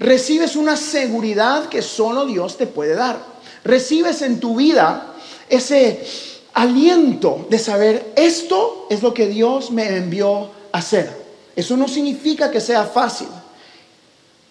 Recibes 0.00 0.56
una 0.56 0.76
seguridad 0.76 1.68
que 1.68 1.82
solo 1.82 2.26
Dios 2.26 2.58
te 2.58 2.66
puede 2.66 2.96
dar. 2.96 3.20
Recibes 3.62 4.22
en 4.22 4.40
tu 4.40 4.56
vida 4.56 5.14
ese 5.48 6.04
aliento 6.54 7.46
de 7.48 7.58
saber, 7.60 8.14
esto 8.16 8.88
es 8.90 9.00
lo 9.00 9.14
que 9.14 9.28
Dios 9.28 9.70
me 9.70 9.96
envió 9.96 10.50
a 10.72 10.78
hacer. 10.78 11.08
Eso 11.54 11.76
no 11.76 11.86
significa 11.86 12.50
que 12.50 12.60
sea 12.60 12.82
fácil. 12.82 13.28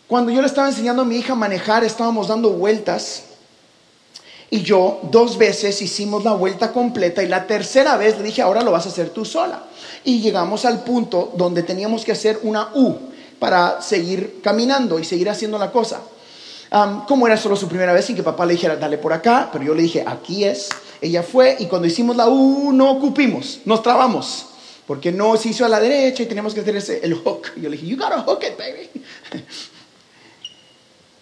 Cuando 0.07 0.31
yo 0.31 0.39
le 0.39 0.47
estaba 0.47 0.69
enseñando 0.69 1.01
a 1.01 1.05
mi 1.05 1.17
hija 1.17 1.33
a 1.33 1.35
manejar, 1.35 1.83
estábamos 1.83 2.29
dando 2.29 2.51
vueltas 2.51 3.23
y 4.49 4.61
yo 4.61 4.99
dos 5.11 5.37
veces 5.37 5.81
hicimos 5.81 6.23
la 6.23 6.33
vuelta 6.33 6.71
completa 6.71 7.23
y 7.23 7.27
la 7.27 7.47
tercera 7.47 7.97
vez 7.97 8.17
le 8.17 8.23
dije, 8.23 8.41
ahora 8.41 8.61
lo 8.61 8.71
vas 8.71 8.85
a 8.85 8.89
hacer 8.89 9.09
tú 9.09 9.25
sola. 9.25 9.63
Y 10.03 10.21
llegamos 10.21 10.65
al 10.65 10.83
punto 10.83 11.33
donde 11.35 11.63
teníamos 11.63 12.05
que 12.05 12.11
hacer 12.11 12.39
una 12.43 12.69
U 12.75 12.95
para 13.39 13.81
seguir 13.81 14.39
caminando 14.43 14.99
y 14.99 15.03
seguir 15.03 15.29
haciendo 15.29 15.57
la 15.57 15.71
cosa. 15.71 16.01
como 17.07 17.25
era 17.25 17.37
solo 17.37 17.55
su 17.55 17.67
primera 17.67 17.93
vez 17.93 18.05
sin 18.05 18.15
que 18.15 18.23
papá 18.23 18.45
le 18.45 18.53
dijera, 18.53 18.75
dale 18.75 18.97
por 18.97 19.13
acá, 19.13 19.49
pero 19.51 19.65
yo 19.65 19.73
le 19.73 19.81
dije, 19.81 20.03
aquí 20.05 20.43
es. 20.43 20.69
Ella 21.01 21.23
fue 21.23 21.55
y 21.59 21.65
cuando 21.65 21.87
hicimos 21.87 22.15
la 22.15 22.27
U 22.29 22.71
no 22.71 22.91
ocupimos, 22.91 23.59
nos 23.65 23.81
trabamos, 23.81 24.45
porque 24.87 25.11
no 25.11 25.35
se 25.37 25.49
hizo 25.49 25.65
a 25.65 25.69
la 25.69 25.79
derecha 25.79 26.23
y 26.23 26.25
teníamos 26.27 26.53
que 26.53 26.61
hacer 26.61 26.75
ese, 26.75 26.99
el 27.03 27.15
hook. 27.15 27.47
Yo 27.55 27.69
le 27.69 27.77
dije, 27.77 27.87
you 27.87 27.97
gotta 27.97 28.21
hook 28.21 28.39
it, 28.43 28.57
baby. 28.57 28.89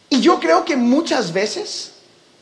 y 0.10 0.20
yo 0.22 0.40
creo 0.40 0.64
que 0.66 0.76
muchas 0.76 1.32
veces 1.34 1.93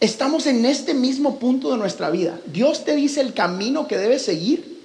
Estamos 0.01 0.47
en 0.47 0.65
este 0.65 0.95
mismo 0.95 1.37
punto 1.37 1.71
de 1.71 1.77
nuestra 1.77 2.09
vida. 2.09 2.41
Dios 2.47 2.85
te 2.85 2.95
dice 2.95 3.21
el 3.21 3.35
camino 3.35 3.87
que 3.87 3.99
debes 3.99 4.23
seguir 4.23 4.79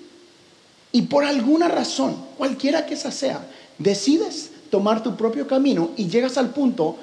y 0.93 1.03
por 1.03 1.25
alguna 1.25 1.69
razón, 1.69 2.15
cualquiera 2.37 2.85
que 2.85 2.97
sea, 2.97 3.49
decides 3.79 4.51
tomar 4.71 5.03
tu 5.03 5.17
propio 5.17 5.47
camino 5.47 5.93
y 5.97 6.09
llegas 6.09 6.37
al 6.37 6.51
punto 6.51 6.99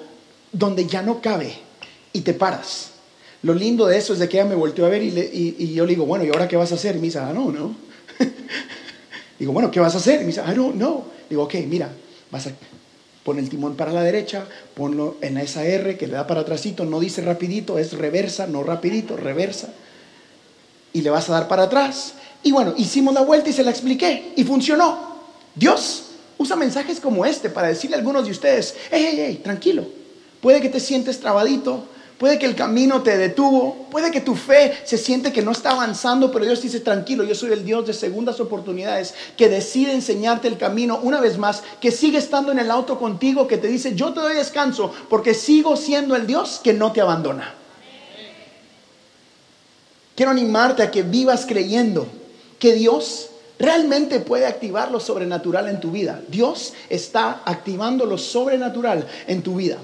donde 0.52 0.86
ya 0.86 1.02
no 1.02 1.22
cabe 1.22 1.56
y 2.14 2.22
te 2.22 2.36
paras. 2.36 2.92
Lo 3.42 3.56
lindo 3.56 3.88
de 3.88 3.98
eso 3.98 4.14
es 4.14 4.20
de 4.20 4.30
que 4.30 4.38
ella 4.38 4.48
me 4.48 4.54
volteó 4.54 4.86
a 4.86 4.90
ver 4.90 5.02
y, 5.02 5.74
yo 5.74 5.84
le 5.84 5.94
digo, 5.94 6.06
bueno, 6.06 6.24
¿y 6.24 6.30
ahora 6.30 6.48
qué 6.48 6.56
vas 6.56 6.72
a 6.72 6.76
hacer? 6.76 6.96
Y 6.96 7.00
me 7.00 7.06
dice, 7.06 7.18
ah, 7.18 7.34
no, 7.34 7.52
no. 7.52 7.76
digo, 9.40 9.54
bueno, 9.54 9.72
¿qué 9.72 9.80
vas 9.80 9.96
a 9.96 9.98
hacer? 9.98 10.18
Y 10.18 10.20
me 10.20 10.28
dice, 10.28 10.42
ah, 10.46 10.54
no, 10.54 10.72
no. 10.72 11.06
Digo, 11.28 11.42
ok, 11.42 11.56
mira, 11.68 11.92
vas 12.30 12.46
a 12.46 12.52
Pon 13.24 13.40
el 13.40 13.50
timón 13.50 13.76
para 13.76 13.94
la 13.94 14.04
derecha, 14.04 14.46
ponlo 14.76 15.16
en 15.22 15.38
esa 15.38 15.66
R 15.66 15.98
que 15.98 16.08
le 16.08 16.14
da 16.14 16.28
para 16.28 16.42
atrásito, 16.42 16.84
no 16.84 17.00
dice 17.00 17.22
rapidito, 17.22 17.80
es 17.80 17.94
reversa, 17.94 18.48
no 18.48 18.64
rapidito, 18.64 19.16
reversa. 19.16 19.74
Y 20.92 21.02
le 21.02 21.10
vas 21.10 21.30
a 21.30 21.34
dar 21.34 21.48
para 21.48 21.64
atrás. 21.64 22.16
Y 22.44 22.52
bueno, 22.52 22.74
hicimos 22.76 23.14
la 23.14 23.22
vuelta 23.22 23.50
y 23.50 23.54
se 23.54 23.64
la 23.64 23.72
expliqué 23.72 24.34
y 24.36 24.44
funcionó. 24.44 25.14
Dios 25.56 26.04
usa 26.38 26.56
mensajes 26.58 27.00
como 27.00 27.26
este 27.26 27.50
para 27.50 27.70
decirle 27.70 27.96
a 27.96 28.00
algunos 28.00 28.26
de 28.26 28.32
ustedes, 28.32 28.76
hey, 28.92 29.06
hey, 29.08 29.16
hey, 29.18 29.42
tranquilo. 29.42 29.86
Puede 30.42 30.60
que 30.60 30.70
te 30.70 30.82
sientes 30.82 31.20
trabadito, 31.22 31.86
Puede 32.18 32.40
que 32.40 32.46
el 32.46 32.56
camino 32.56 33.02
te 33.02 33.18
detuvo, 33.18 33.88
puede 33.90 34.12
que 34.12 34.22
tu 34.22 34.36
fe 34.36 34.78
se 34.86 34.98
siente 34.98 35.34
que 35.34 35.42
no 35.42 35.52
está 35.52 35.72
avanzando, 35.72 36.32
pero 36.32 36.46
Dios 36.46 36.62
dice, 36.62 36.80
tranquilo, 36.80 37.24
yo 37.24 37.36
soy 37.36 37.52
el 37.52 37.66
Dios 37.66 37.88
de 37.88 37.94
segundas 37.94 38.40
oportunidades, 38.40 39.14
que 39.36 39.50
decide 39.50 39.94
enseñarte 39.94 40.48
el 40.48 40.58
camino 40.58 41.00
una 41.02 41.20
vez 41.20 41.38
más, 41.38 41.64
que 41.82 41.92
sigue 41.92 42.20
estando 42.20 42.52
en 42.52 42.60
el 42.60 42.72
auto 42.72 43.00
contigo, 43.00 43.48
que 43.48 43.58
te 43.58 43.68
dice, 43.68 43.96
yo 43.96 44.14
te 44.14 44.20
doy 44.20 44.36
descanso, 44.36 44.94
porque 45.10 45.34
sigo 45.34 45.76
siendo 45.76 46.16
el 46.16 46.28
Dios 46.28 46.62
que 46.64 46.74
no 46.74 46.92
te 46.92 47.02
abandona. 47.02 47.56
Quiero 50.16 50.32
animarte 50.32 50.84
a 50.84 50.92
que 50.92 51.02
vivas 51.02 51.46
creyendo 51.48 52.08
que 52.60 52.74
Dios 52.74 53.32
realmente 53.58 54.20
puede 54.20 54.46
activar 54.46 54.92
lo 54.92 55.00
sobrenatural 55.00 55.68
en 55.68 55.80
tu 55.80 55.92
vida. 55.92 56.22
Dios 56.28 56.74
está 56.90 57.42
activando 57.46 58.06
lo 58.06 58.18
sobrenatural 58.18 59.08
en 59.28 59.42
tu 59.42 59.56
vida. 59.56 59.80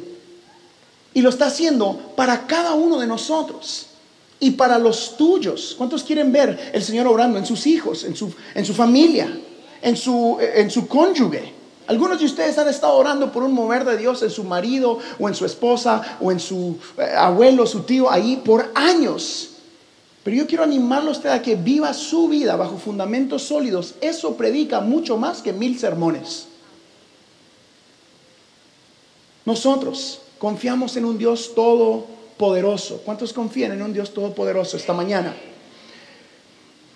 Y 1.14 1.22
lo 1.22 1.30
está 1.30 1.48
haciendo 1.48 2.14
para 2.16 2.46
cada 2.46 2.74
uno 2.74 3.00
de 3.00 3.08
nosotros 3.08 3.88
y 4.40 4.52
para 4.52 4.78
los 4.80 5.18
tuyos. 5.18 5.76
¿Cuántos 5.78 6.04
quieren 6.04 6.32
ver 6.32 6.72
el 6.74 6.84
Señor 6.84 7.08
obrando 7.08 7.38
en 7.38 7.46
sus 7.46 7.66
hijos, 7.68 8.04
en 8.04 8.16
su, 8.16 8.34
en 8.54 8.66
su 8.66 8.74
familia, 8.74 9.40
en 9.82 9.98
su, 9.98 10.38
en 10.40 10.70
su 10.70 10.88
cónyuge? 10.88 11.54
Algunos 11.88 12.20
de 12.20 12.26
ustedes 12.26 12.56
han 12.60 12.68
estado 12.68 12.96
orando 12.96 13.32
por 13.32 13.42
un 13.42 13.52
mover 13.52 13.84
de 13.84 13.98
Dios 13.98 14.22
en 14.22 14.30
su 14.30 14.44
marido 14.44 15.00
o 15.18 15.28
en 15.28 15.34
su 15.34 15.44
esposa 15.44 16.18
o 16.22 16.32
en 16.32 16.40
su 16.40 16.78
eh, 17.00 17.16
abuelo, 17.18 17.66
su 17.66 17.82
tío, 17.82 18.12
ahí 18.12 18.40
por 18.46 18.72
años. 18.76 19.50
Pero 20.24 20.38
yo 20.38 20.46
quiero 20.46 20.64
animarlo 20.64 21.10
a 21.10 21.14
usted 21.14 21.30
a 21.30 21.42
que 21.42 21.56
viva 21.56 21.92
su 21.96 22.28
vida 22.28 22.56
bajo 22.56 22.78
fundamentos 22.78 23.42
sólidos. 23.42 23.96
Eso 24.02 24.36
predica 24.36 24.82
mucho 24.82 25.18
más 25.18 25.42
que 25.42 25.52
mil 25.52 25.80
sermones. 25.80 26.46
Nosotros 29.46 30.22
Confiamos 30.40 30.96
en 30.96 31.06
un 31.06 31.18
Dios 31.18 31.54
todopoderoso. 31.54 33.02
¿Cuántos 33.04 33.34
confían 33.34 33.74
en 33.74 33.82
un 33.82 33.94
Dios 33.94 34.14
todopoderoso 34.14 34.78
esta 34.78 34.94
mañana? 34.94 35.36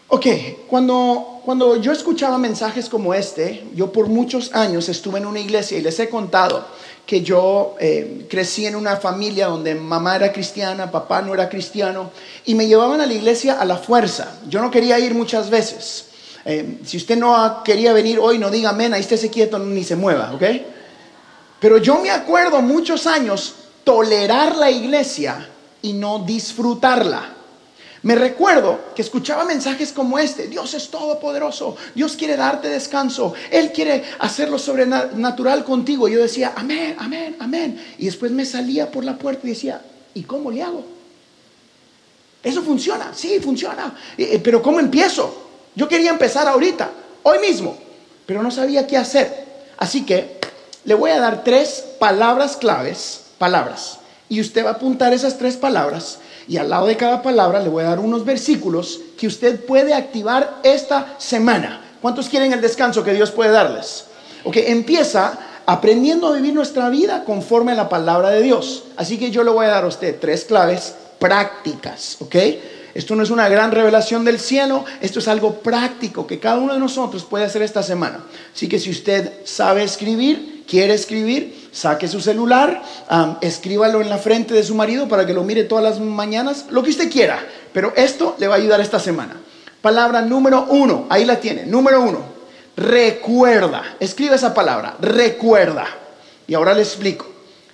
Ok, 0.07 0.27
cuando, 0.67 1.41
cuando 1.43 1.75
yo 1.75 1.91
escuchaba 1.91 2.38
mensajes 2.38 2.88
como 2.88 3.13
este, 3.13 3.65
yo 3.75 3.91
por 3.91 4.07
muchos 4.07 4.53
años 4.53 4.88
estuve 4.88 5.19
en 5.19 5.25
una 5.25 5.39
iglesia 5.39 5.77
y 5.77 5.81
les 5.81 6.00
he 6.00 6.07
contado 6.07 6.65
que 7.05 7.21
yo 7.21 7.75
eh, 7.79 8.27
crecí 8.29 8.65
en 8.65 8.75
una 8.75 8.95
familia 8.97 9.47
donde 9.47 9.75
mamá 9.75 10.15
era 10.15 10.31
cristiana, 10.31 10.89
papá 10.89 11.21
no 11.21 11.33
era 11.33 11.50
cristiano, 11.50 12.12
y 12.45 12.55
me 12.55 12.67
llevaban 12.67 13.01
a 13.01 13.05
la 13.05 13.13
iglesia 13.13 13.59
a 13.59 13.65
la 13.65 13.75
fuerza. 13.75 14.39
Yo 14.47 14.62
no 14.62 14.71
quería 14.71 15.00
ir 15.00 15.13
muchas 15.15 15.50
veces. 15.50 16.05
Eh, 16.45 16.77
si 16.85 16.97
usted 16.97 17.17
no 17.17 17.62
quería 17.65 17.91
venir 17.91 18.19
hoy, 18.19 18.38
no 18.38 18.50
diga 18.50 18.69
amén, 18.69 18.93
ahí 18.93 19.01
estése 19.01 19.29
quieto 19.29 19.59
ni 19.59 19.83
se 19.83 19.95
mueva, 19.95 20.31
¿ok? 20.33 20.43
Pero 21.63 21.77
yo 21.77 22.00
me 22.00 22.12
acuerdo 22.12 22.62
muchos 22.62 23.08
años 23.08 23.55
tolerar 23.86 24.58
la 24.58 24.70
iglesia 24.70 25.48
y 25.82 25.93
no 25.93 26.20
disfrutarla. 26.20 27.36
Me 28.01 28.15
recuerdo 28.15 28.91
que 28.93 29.01
escuchaba 29.01 29.46
mensajes 29.46 29.93
como 29.93 30.20
este, 30.20 30.50
Dios 30.50 30.74
es 30.74 30.89
todopoderoso, 30.89 31.77
Dios 31.96 32.17
quiere 32.17 32.36
darte 32.36 32.67
descanso, 32.67 33.34
Él 33.50 33.72
quiere 33.72 34.03
hacerlo 34.20 34.60
sobrenatural 34.60 35.63
contigo. 35.63 36.10
Y 36.10 36.15
yo 36.15 36.22
decía, 36.24 36.51
amén, 36.53 36.98
amén, 37.00 37.38
amén. 37.39 37.82
Y 37.98 38.08
después 38.08 38.34
me 38.34 38.43
salía 38.43 38.91
por 38.91 39.05
la 39.05 39.17
puerta 39.17 39.48
y 39.48 39.51
decía, 39.51 39.82
¿y 40.15 40.24
cómo 40.24 40.51
le 40.51 40.63
hago? 40.63 40.84
Eso 42.43 42.62
funciona, 42.62 43.13
sí, 43.15 43.39
funciona. 43.39 43.98
Eh, 44.17 44.32
eh, 44.34 44.39
pero 44.43 44.62
¿cómo 44.62 44.82
empiezo? 44.82 45.48
Yo 45.75 45.88
quería 45.88 46.10
empezar 46.10 46.46
ahorita, 46.46 46.91
hoy 47.24 47.39
mismo, 47.39 47.77
pero 48.25 48.43
no 48.43 48.51
sabía 48.51 48.86
qué 48.86 48.98
hacer. 48.98 49.46
Así 49.77 50.05
que 50.05 50.43
le 50.85 50.93
voy 50.93 51.11
a 51.11 51.19
dar 51.19 51.43
tres 51.43 51.83
palabras 51.99 52.57
claves, 52.57 53.21
palabras, 53.37 53.99
y 54.29 54.41
usted 54.41 54.65
va 54.65 54.69
a 54.69 54.73
apuntar 54.73 55.13
esas 55.13 55.37
tres 55.37 55.57
palabras 55.57 56.19
y 56.47 56.57
al 56.57 56.69
lado 56.69 56.87
de 56.87 56.97
cada 56.97 57.21
palabra 57.21 57.59
le 57.59 57.69
voy 57.69 57.83
a 57.83 57.89
dar 57.89 57.99
unos 57.99 58.25
versículos 58.25 58.99
que 59.17 59.27
usted 59.27 59.65
puede 59.65 59.93
activar 59.93 60.59
esta 60.63 61.15
semana. 61.17 61.81
¿Cuántos 62.01 62.27
quieren 62.27 62.51
el 62.51 62.61
descanso 62.61 63.03
que 63.03 63.13
Dios 63.13 63.31
puede 63.31 63.51
darles? 63.51 64.05
Ok, 64.43 64.57
empieza 64.57 65.37
aprendiendo 65.65 66.27
a 66.27 66.33
vivir 66.33 66.53
nuestra 66.53 66.89
vida 66.89 67.23
conforme 67.23 67.71
a 67.71 67.75
la 67.75 67.87
palabra 67.87 68.29
de 68.29 68.41
Dios. 68.41 68.83
Así 68.97 69.17
que 69.17 69.31
yo 69.31 69.43
le 69.43 69.51
voy 69.51 69.65
a 69.65 69.69
dar 69.69 69.85
a 69.85 69.87
usted 69.87 70.19
tres 70.19 70.43
claves 70.43 70.95
prácticas, 71.17 72.17
¿ok? 72.19 72.35
Esto 72.93 73.15
no 73.15 73.23
es 73.23 73.29
una 73.29 73.47
gran 73.49 73.71
revelación 73.71 74.25
del 74.25 74.39
cielo, 74.39 74.83
esto 75.01 75.19
es 75.19 75.27
algo 75.27 75.61
práctico 75.61 76.27
que 76.27 76.39
cada 76.39 76.57
uno 76.57 76.73
de 76.73 76.79
nosotros 76.79 77.23
puede 77.23 77.45
hacer 77.45 77.61
esta 77.61 77.81
semana. 77.81 78.19
Así 78.53 78.67
que 78.67 78.77
si 78.77 78.91
usted 78.91 79.31
sabe 79.45 79.83
escribir, 79.83 80.52
quiere 80.67 80.93
escribir, 80.93 81.70
saque 81.72 82.08
su 82.08 82.22
celular, 82.22 82.82
escríbalo 83.41 84.01
en 84.01 84.10
la 84.10 84.17
frente 84.17 84.53
de 84.53 84.63
su 84.63 84.75
marido 84.75 85.08
para 85.08 85.25
que 85.25 85.34
lo 85.34 85.43
mire 85.43 85.63
todas 85.63 85.84
las 85.84 86.00
mañanas, 86.00 86.65
lo 86.70 86.84
que 86.84 86.91
usted 86.91 87.12
quiera. 87.12 87.46
Pero 87.74 87.93
esto 87.96 88.36
le 88.39 88.48
va 88.48 88.55
a 88.55 88.58
ayudar 88.58 88.82
esta 88.82 89.00
semana. 89.00 89.38
Palabra 89.82 90.22
número 90.22 90.65
uno, 90.70 91.08
ahí 91.10 91.25
la 91.25 91.39
tiene, 91.39 91.65
número 91.65 92.01
uno, 92.01 92.22
recuerda, 92.77 93.98
escribe 94.00 94.36
esa 94.36 94.53
palabra, 94.53 94.96
recuerda. 95.00 95.86
Y 96.48 96.53
ahora 96.53 96.74
le 96.74 96.82
explico. 96.82 97.25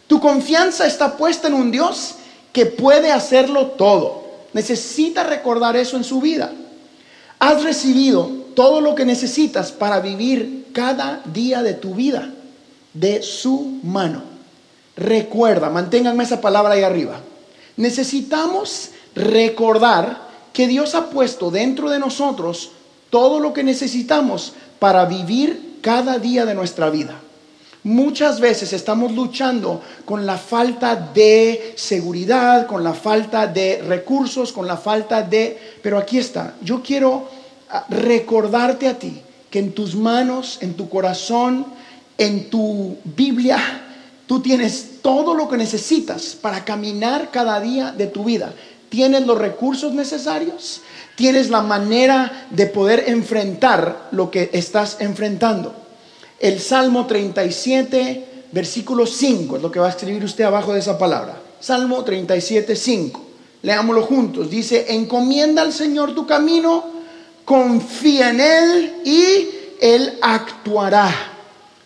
Tu 0.07 0.19
confianza 0.19 0.87
está 0.87 1.17
puesta 1.17 1.47
en 1.47 1.53
un 1.53 1.71
Dios 1.71 2.15
que 2.51 2.65
puede 2.65 3.11
hacerlo 3.11 3.67
todo. 3.67 4.23
Necesita 4.53 5.23
recordar 5.23 5.75
eso 5.75 5.97
en 5.97 6.03
su 6.03 6.19
vida. 6.19 6.51
Has 7.37 7.63
recibido 7.63 8.31
todo 8.55 8.81
lo 8.81 8.95
que 8.95 9.05
necesitas 9.05 9.71
para 9.71 9.99
vivir 9.99 10.67
cada 10.73 11.21
día 11.25 11.61
de 11.61 11.73
tu 11.75 11.93
vida 11.93 12.33
de 12.93 13.21
su 13.21 13.79
mano. 13.83 14.23
Recuerda, 14.95 15.69
manténganme 15.69 16.23
esa 16.23 16.41
palabra 16.41 16.73
ahí 16.73 16.83
arriba. 16.83 17.19
Necesitamos 17.77 18.89
recordar 19.15 20.29
que 20.53 20.67
Dios 20.67 20.95
ha 20.95 21.09
puesto 21.09 21.51
dentro 21.51 21.89
de 21.89 21.99
nosotros 21.99 22.71
todo 23.09 23.39
lo 23.39 23.53
que 23.53 23.63
necesitamos 23.63 24.53
para 24.79 25.05
vivir 25.05 25.79
cada 25.81 26.19
día 26.19 26.45
de 26.45 26.55
nuestra 26.55 26.89
vida. 26.89 27.19
Muchas 27.83 28.41
veces 28.41 28.73
estamos 28.73 29.13
luchando 29.13 29.81
con 30.03 30.25
la 30.25 30.37
falta 30.37 30.95
de 30.95 31.73
seguridad, 31.77 32.67
con 32.67 32.83
la 32.83 32.93
falta 32.93 33.47
de 33.47 33.81
recursos, 33.87 34.51
con 34.51 34.67
la 34.67 34.75
falta 34.75 35.21
de... 35.21 35.57
Pero 35.81 35.97
aquí 35.97 36.17
está, 36.17 36.55
yo 36.61 36.83
quiero 36.83 37.29
ah, 37.69 37.85
recordarte 37.87 38.87
a 38.89 38.99
ti 38.99 39.21
que 39.49 39.59
en 39.59 39.71
tus 39.71 39.95
manos, 39.95 40.57
en 40.61 40.73
tu 40.73 40.89
corazón, 40.89 41.65
en 42.19 42.51
tu 42.51 42.97
Biblia 43.03 43.87
Tú 44.29 44.41
tienes 44.41 45.01
todo 45.01 45.33
lo 45.33 45.49
que 45.49 45.57
necesitas 45.57 46.37
para 46.39 46.63
caminar 46.63 47.31
cada 47.31 47.59
día 47.59 47.91
de 47.91 48.05
tu 48.05 48.25
vida. 48.25 48.53
Tienes 48.87 49.25
los 49.25 49.39
recursos 49.39 49.91
necesarios, 49.95 50.81
tienes 51.15 51.49
la 51.49 51.61
manera 51.61 52.45
de 52.51 52.67
poder 52.67 53.05
enfrentar 53.07 54.09
lo 54.11 54.29
que 54.29 54.51
estás 54.53 54.97
enfrentando. 54.99 55.73
El 56.39 56.59
Salmo 56.59 57.07
37, 57.07 58.45
versículo 58.51 59.07
5 59.07 59.55
es 59.55 59.61
lo 59.63 59.71
que 59.71 59.79
va 59.79 59.87
a 59.87 59.89
escribir 59.89 60.23
usted 60.23 60.43
abajo 60.43 60.73
de 60.73 60.81
esa 60.81 60.99
palabra. 60.99 61.41
Salmo 61.59 62.03
37, 62.03 62.75
5. 62.75 63.25
Leámoslo 63.63 64.03
juntos. 64.03 64.47
Dice, 64.47 64.93
encomienda 64.93 65.63
al 65.63 65.73
Señor 65.73 66.13
tu 66.13 66.27
camino, 66.27 66.83
confía 67.45 68.29
en 68.29 68.41
Él 68.41 68.93
y 69.05 69.49
Él 69.81 70.19
actuará. 70.21 71.28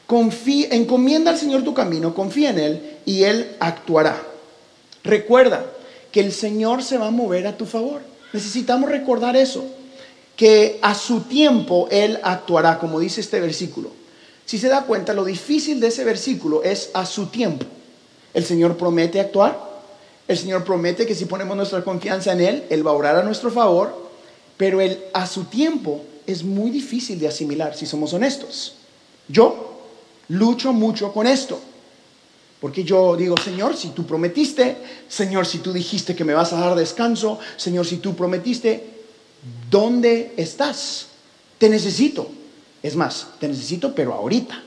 Confía, 0.07 0.67
encomienda 0.71 1.31
al 1.31 1.37
Señor 1.37 1.63
tu 1.63 1.73
camino, 1.73 2.13
confía 2.13 2.49
en 2.49 2.59
Él 2.59 2.97
y 3.05 3.23
Él 3.23 3.55
actuará. 3.59 4.21
Recuerda 5.03 5.65
que 6.11 6.19
el 6.19 6.31
Señor 6.31 6.83
se 6.83 6.97
va 6.97 7.07
a 7.07 7.11
mover 7.11 7.47
a 7.47 7.57
tu 7.57 7.65
favor. 7.65 8.01
Necesitamos 8.33 8.89
recordar 8.89 9.35
eso, 9.35 9.65
que 10.35 10.79
a 10.81 10.95
su 10.95 11.21
tiempo 11.21 11.87
Él 11.91 12.19
actuará, 12.23 12.79
como 12.79 12.99
dice 12.99 13.21
este 13.21 13.39
versículo. 13.39 13.91
Si 14.45 14.57
se 14.57 14.67
da 14.67 14.83
cuenta, 14.83 15.13
lo 15.13 15.25
difícil 15.25 15.79
de 15.79 15.87
ese 15.87 16.03
versículo 16.03 16.63
es 16.63 16.89
a 16.93 17.05
su 17.05 17.27
tiempo. 17.27 17.65
El 18.33 18.43
Señor 18.43 18.77
promete 18.77 19.19
actuar, 19.19 19.73
el 20.27 20.37
Señor 20.37 20.63
promete 20.63 21.05
que 21.05 21.15
si 21.15 21.25
ponemos 21.25 21.55
nuestra 21.55 21.83
confianza 21.83 22.31
en 22.33 22.41
Él, 22.41 22.63
Él 22.69 22.85
va 22.85 22.91
a 22.91 22.95
orar 22.95 23.15
a 23.15 23.23
nuestro 23.23 23.51
favor, 23.51 24.09
pero 24.57 24.81
Él 24.81 24.99
a 25.13 25.27
su 25.27 25.45
tiempo 25.45 26.01
es 26.25 26.43
muy 26.43 26.71
difícil 26.71 27.19
de 27.19 27.27
asimilar, 27.27 27.75
si 27.75 27.85
somos 27.85 28.13
honestos. 28.13 28.75
Yo 29.27 29.72
lucho 30.29 30.73
mucho 30.73 31.11
con 31.11 31.27
esto, 31.27 31.59
porque 32.59 32.83
yo 32.83 33.15
digo, 33.17 33.35
Señor, 33.37 33.75
si 33.75 33.89
tú 33.89 34.05
prometiste, 34.05 34.77
Señor, 35.09 35.45
si 35.45 35.59
tú 35.59 35.73
dijiste 35.73 36.15
que 36.15 36.23
me 36.23 36.33
vas 36.33 36.53
a 36.53 36.59
dar 36.59 36.75
descanso, 36.75 37.39
Señor, 37.57 37.85
si 37.85 37.97
tú 37.97 38.15
prometiste, 38.15 39.01
¿dónde 39.69 40.33
estás? 40.37 41.07
Te 41.57 41.67
necesito. 41.67 42.29
Es 42.81 42.95
más, 42.95 43.27
te 43.39 43.47
necesito, 43.47 43.93
pero 43.93 44.13
ahorita, 44.13 44.61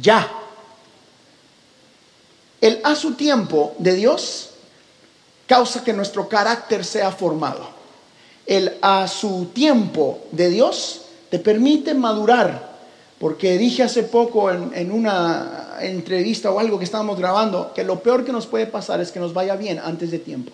ya. 0.00 0.28
El 2.60 2.80
a 2.84 2.94
su 2.94 3.14
tiempo 3.14 3.74
de 3.78 3.94
Dios 3.94 4.50
causa 5.46 5.82
que 5.82 5.92
nuestro 5.92 6.28
carácter 6.28 6.84
sea 6.84 7.10
formado. 7.10 7.68
El 8.46 8.76
a 8.82 9.08
su 9.08 9.46
tiempo 9.52 10.26
de 10.30 10.48
Dios 10.48 11.02
te 11.28 11.38
permite 11.38 11.94
madurar. 11.94 12.69
Porque 13.20 13.56
dije 13.58 13.84
hace 13.84 14.02
poco 14.02 14.50
en, 14.50 14.90
una 14.90 15.76
entrevista 15.80 16.50
o 16.50 16.58
algo 16.58 16.78
que 16.78 16.84
estábamos 16.84 17.18
grabando 17.18 17.72
que 17.72 17.84
lo 17.84 18.00
peor 18.00 18.24
que 18.24 18.32
nos 18.32 18.48
puede 18.48 18.66
pasar 18.66 19.00
es 19.00 19.12
que 19.12 19.20
nos 19.20 19.32
vaya 19.32 19.54
bien 19.54 19.78
antes 19.78 20.10
de 20.10 20.18
tiempo. 20.18 20.50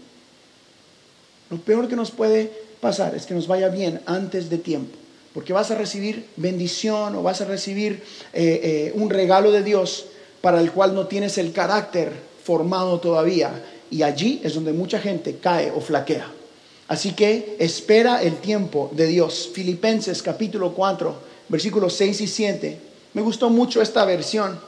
Lo 1.48 1.56
peor 1.58 1.88
que 1.88 1.96
nos 1.96 2.10
puede 2.10 2.52
pasar 2.80 3.14
es 3.14 3.24
que 3.24 3.32
nos 3.32 3.46
vaya 3.46 3.68
bien 3.68 4.02
antes 4.04 4.50
de 4.50 4.58
tiempo 4.58 4.98
porque 5.36 5.52
vas 5.52 5.70
a 5.70 5.74
recibir 5.74 6.28
bendición 6.36 7.14
o 7.14 7.22
vas 7.22 7.42
a 7.42 7.44
recibir 7.44 8.02
eh, 8.32 8.60
eh, 8.62 8.92
un 8.94 9.10
regalo 9.10 9.52
de 9.52 9.62
Dios 9.62 10.06
para 10.40 10.62
el 10.62 10.72
cual 10.72 10.94
no 10.94 11.08
tienes 11.08 11.36
el 11.36 11.52
carácter 11.52 12.10
formado 12.42 13.00
todavía. 13.00 13.62
Y 13.90 14.02
allí 14.02 14.40
es 14.42 14.54
donde 14.54 14.72
mucha 14.72 14.98
gente 14.98 15.36
cae 15.36 15.70
o 15.70 15.82
flaquea. 15.82 16.32
Así 16.88 17.12
que 17.12 17.54
espera 17.58 18.22
el 18.22 18.36
tiempo 18.36 18.90
de 18.94 19.08
Dios. 19.08 19.50
Filipenses 19.52 20.22
capítulo 20.22 20.72
4, 20.72 21.14
versículos 21.48 21.94
6 21.94 22.20
y 22.20 22.26
7. 22.26 22.78
Me 23.14 23.22
gustó 23.22 23.50
mucho 23.50 23.80
esta 23.80 24.04
versión. 24.04 24.58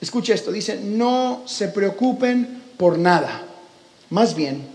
Escuche 0.00 0.32
esto, 0.32 0.52
dice, 0.52 0.76
no 0.76 1.42
se 1.46 1.68
preocupen 1.68 2.62
por 2.76 2.98
nada. 2.98 3.44
Más 4.10 4.34
bien, 4.34 4.66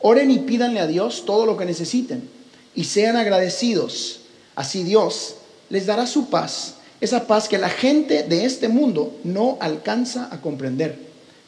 oren 0.00 0.30
y 0.30 0.40
pídanle 0.40 0.80
a 0.80 0.86
Dios 0.86 1.24
todo 1.24 1.46
lo 1.46 1.56
que 1.56 1.64
necesiten 1.64 2.28
y 2.74 2.84
sean 2.84 3.16
agradecidos 3.16 4.22
Así 4.54 4.82
Dios 4.82 5.36
les 5.70 5.86
dará 5.86 6.06
su 6.06 6.28
paz, 6.28 6.74
esa 7.00 7.26
paz 7.26 7.48
que 7.48 7.58
la 7.58 7.70
gente 7.70 8.24
de 8.24 8.44
este 8.44 8.68
mundo 8.68 9.18
no 9.24 9.56
alcanza 9.60 10.28
a 10.30 10.40
comprender, 10.40 10.98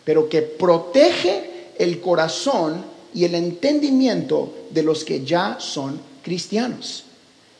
pero 0.04 0.28
que 0.28 0.42
protege 0.42 1.72
el 1.78 2.00
corazón 2.00 2.84
y 3.12 3.24
el 3.24 3.34
entendimiento 3.34 4.54
de 4.70 4.82
los 4.82 5.04
que 5.04 5.24
ya 5.24 5.58
son 5.60 6.00
cristianos. 6.22 7.04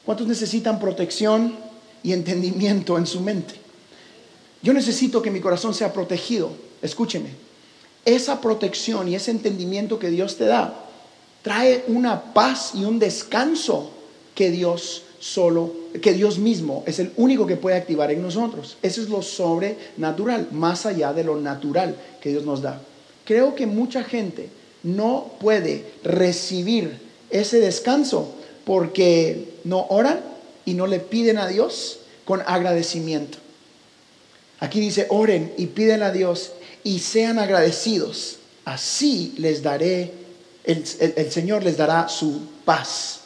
¿Cuántos 0.05 0.27
necesitan 0.27 0.81
protección 0.81 1.57
y 2.05 2.13
entendimiento 2.13 2.97
en 2.97 3.07
su 3.07 3.21
mente? 3.21 3.55
Yo 4.63 4.73
necesito 4.73 5.21
que 5.21 5.33
mi 5.33 5.41
corazón 5.41 5.75
sea 5.75 5.93
protegido. 5.93 6.53
Escúcheme, 6.81 7.31
esa 8.05 8.41
protección 8.41 9.09
y 9.09 9.17
ese 9.17 9.33
entendimiento 9.33 9.99
que 9.99 10.11
Dios 10.11 10.37
te 10.37 10.45
da 10.45 10.85
trae 11.45 11.85
una 11.89 12.33
paz 12.33 12.73
y 12.75 12.85
un 12.85 12.99
descanso 12.99 13.91
que 14.35 14.51
Dios 14.51 15.03
solo, 15.21 15.73
que 16.01 16.15
Dios 16.15 16.39
mismo 16.39 16.83
es 16.87 16.99
el 16.99 17.13
único 17.19 17.47
que 17.47 17.57
puede 17.57 17.77
activar 17.77 18.11
en 18.11 18.23
nosotros. 18.23 18.79
Eso 18.83 19.03
es 19.03 19.11
lo 19.11 19.21
sobrenatural, 19.21 20.49
más 20.53 20.87
allá 20.87 21.13
de 21.13 21.23
lo 21.23 21.37
natural 21.37 21.97
que 22.23 22.31
Dios 22.31 22.45
nos 22.45 22.63
da. 22.63 22.81
Creo 23.27 23.55
que 23.55 23.67
mucha 23.67 24.03
gente 24.05 24.49
no 24.83 25.33
puede 25.39 25.85
recibir 26.03 26.99
ese 27.29 27.61
descanso 27.61 28.35
porque 28.65 29.55
no 29.65 29.87
oran 29.91 30.21
y 30.65 30.75
no 30.75 30.87
le 30.87 31.01
piden 31.01 31.39
a 31.39 31.47
Dios 31.47 32.01
con 32.25 32.43
agradecimiento. 32.47 33.39
Aquí 34.61 34.81
dice, 34.81 35.07
oren 35.11 35.53
y 35.57 35.67
piden 35.67 36.03
a 36.03 36.11
Dios 36.11 36.53
y 36.83 37.01
sean 37.01 37.39
agradecidos. 37.39 38.37
Así 38.65 39.35
les 39.39 39.63
daré, 39.63 40.13
el, 40.65 40.85
el 41.17 41.31
Señor 41.31 41.63
les 41.63 41.77
dará 41.77 42.09
su 42.09 42.41
paz. 42.65 43.21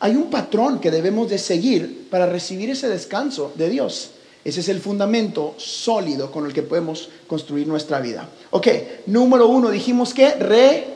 Hay 0.00 0.16
un 0.16 0.28
patrón 0.28 0.80
que 0.80 0.90
debemos 0.90 1.30
de 1.30 1.38
seguir 1.38 2.08
para 2.10 2.26
recibir 2.26 2.68
ese 2.70 2.88
descanso 2.88 3.52
de 3.54 3.70
Dios. 3.70 4.10
Ese 4.44 4.60
es 4.60 4.68
el 4.68 4.80
fundamento 4.80 5.54
sólido 5.56 6.30
con 6.30 6.44
el 6.44 6.52
que 6.52 6.62
podemos 6.62 7.08
construir 7.26 7.66
nuestra 7.66 8.00
vida. 8.00 8.28
Ok, 8.50 8.68
número 9.06 9.48
uno, 9.48 9.70
dijimos 9.70 10.12
que 10.12 10.34
re, 10.34 10.86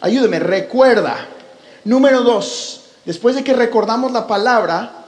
ayúdeme, 0.00 0.38
recuerda. 0.38 1.28
Número 1.84 2.22
dos, 2.22 2.80
después 3.04 3.36
de 3.36 3.44
que 3.44 3.52
recordamos 3.52 4.12
la 4.12 4.26
palabra, 4.26 5.05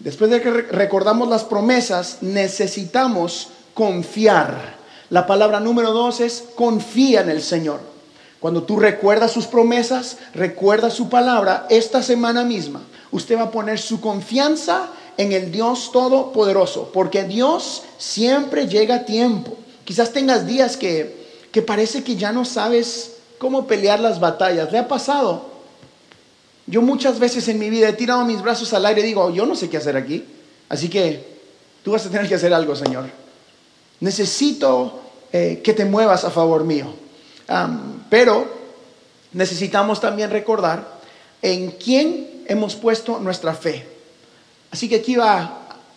después 0.00 0.30
de 0.30 0.40
que 0.42 0.50
recordamos 0.50 1.28
las 1.28 1.44
promesas, 1.44 2.18
necesitamos 2.20 3.48
confiar. 3.74 4.78
La 5.08 5.26
palabra 5.26 5.60
número 5.60 5.92
dos 5.92 6.20
es 6.20 6.44
confía 6.54 7.20
en 7.20 7.30
el 7.30 7.42
Señor. 7.42 7.80
Cuando 8.40 8.62
tú 8.62 8.78
recuerdas 8.78 9.32
sus 9.32 9.46
promesas, 9.46 10.16
recuerda 10.34 10.90
su 10.90 11.08
palabra, 11.08 11.66
esta 11.68 12.02
semana 12.02 12.42
misma, 12.42 12.80
usted 13.10 13.36
va 13.36 13.44
a 13.44 13.50
poner 13.50 13.78
su 13.78 14.00
confianza 14.00 14.88
en 15.18 15.32
el 15.32 15.52
Dios 15.52 15.92
Todopoderoso, 15.92 16.90
porque 16.92 17.24
Dios 17.24 17.82
siempre 17.98 18.66
llega 18.66 18.94
a 18.94 19.04
tiempo. 19.04 19.58
Quizás 19.84 20.12
tengas 20.12 20.46
días 20.46 20.78
que, 20.78 21.28
que 21.52 21.60
parece 21.60 22.02
que 22.02 22.16
ya 22.16 22.32
no 22.32 22.46
sabes 22.46 23.16
cómo 23.38 23.66
pelear 23.66 24.00
las 24.00 24.20
batallas. 24.20 24.72
¿Le 24.72 24.78
ha 24.78 24.88
pasado? 24.88 25.49
Yo 26.70 26.80
muchas 26.80 27.18
veces 27.18 27.46
en 27.48 27.58
mi 27.58 27.68
vida 27.68 27.88
he 27.88 27.92
tirado 27.92 28.24
mis 28.24 28.40
brazos 28.40 28.72
al 28.72 28.86
aire 28.86 29.02
y 29.02 29.04
digo, 29.04 29.30
yo 29.30 29.44
no 29.44 29.54
sé 29.54 29.68
qué 29.68 29.76
hacer 29.76 29.96
aquí. 29.96 30.24
Así 30.68 30.88
que 30.88 31.22
tú 31.82 31.90
vas 31.92 32.06
a 32.06 32.10
tener 32.10 32.28
que 32.28 32.36
hacer 32.36 32.54
algo, 32.54 32.74
Señor. 32.76 33.10
Necesito 34.00 35.02
eh, 35.32 35.60
que 35.62 35.74
te 35.74 35.84
muevas 35.84 36.24
a 36.24 36.30
favor 36.30 36.64
mío 36.64 36.94
pero 38.08 38.48
necesitamos 39.32 40.00
también 40.00 40.30
recordar 40.30 41.00
en 41.42 41.72
quién 41.72 42.44
hemos 42.46 42.76
puesto 42.76 43.18
nuestra 43.18 43.54
fe. 43.54 43.86
Así 44.70 44.88
que 44.88 44.96
aquí 44.96 45.16
va 45.16 45.56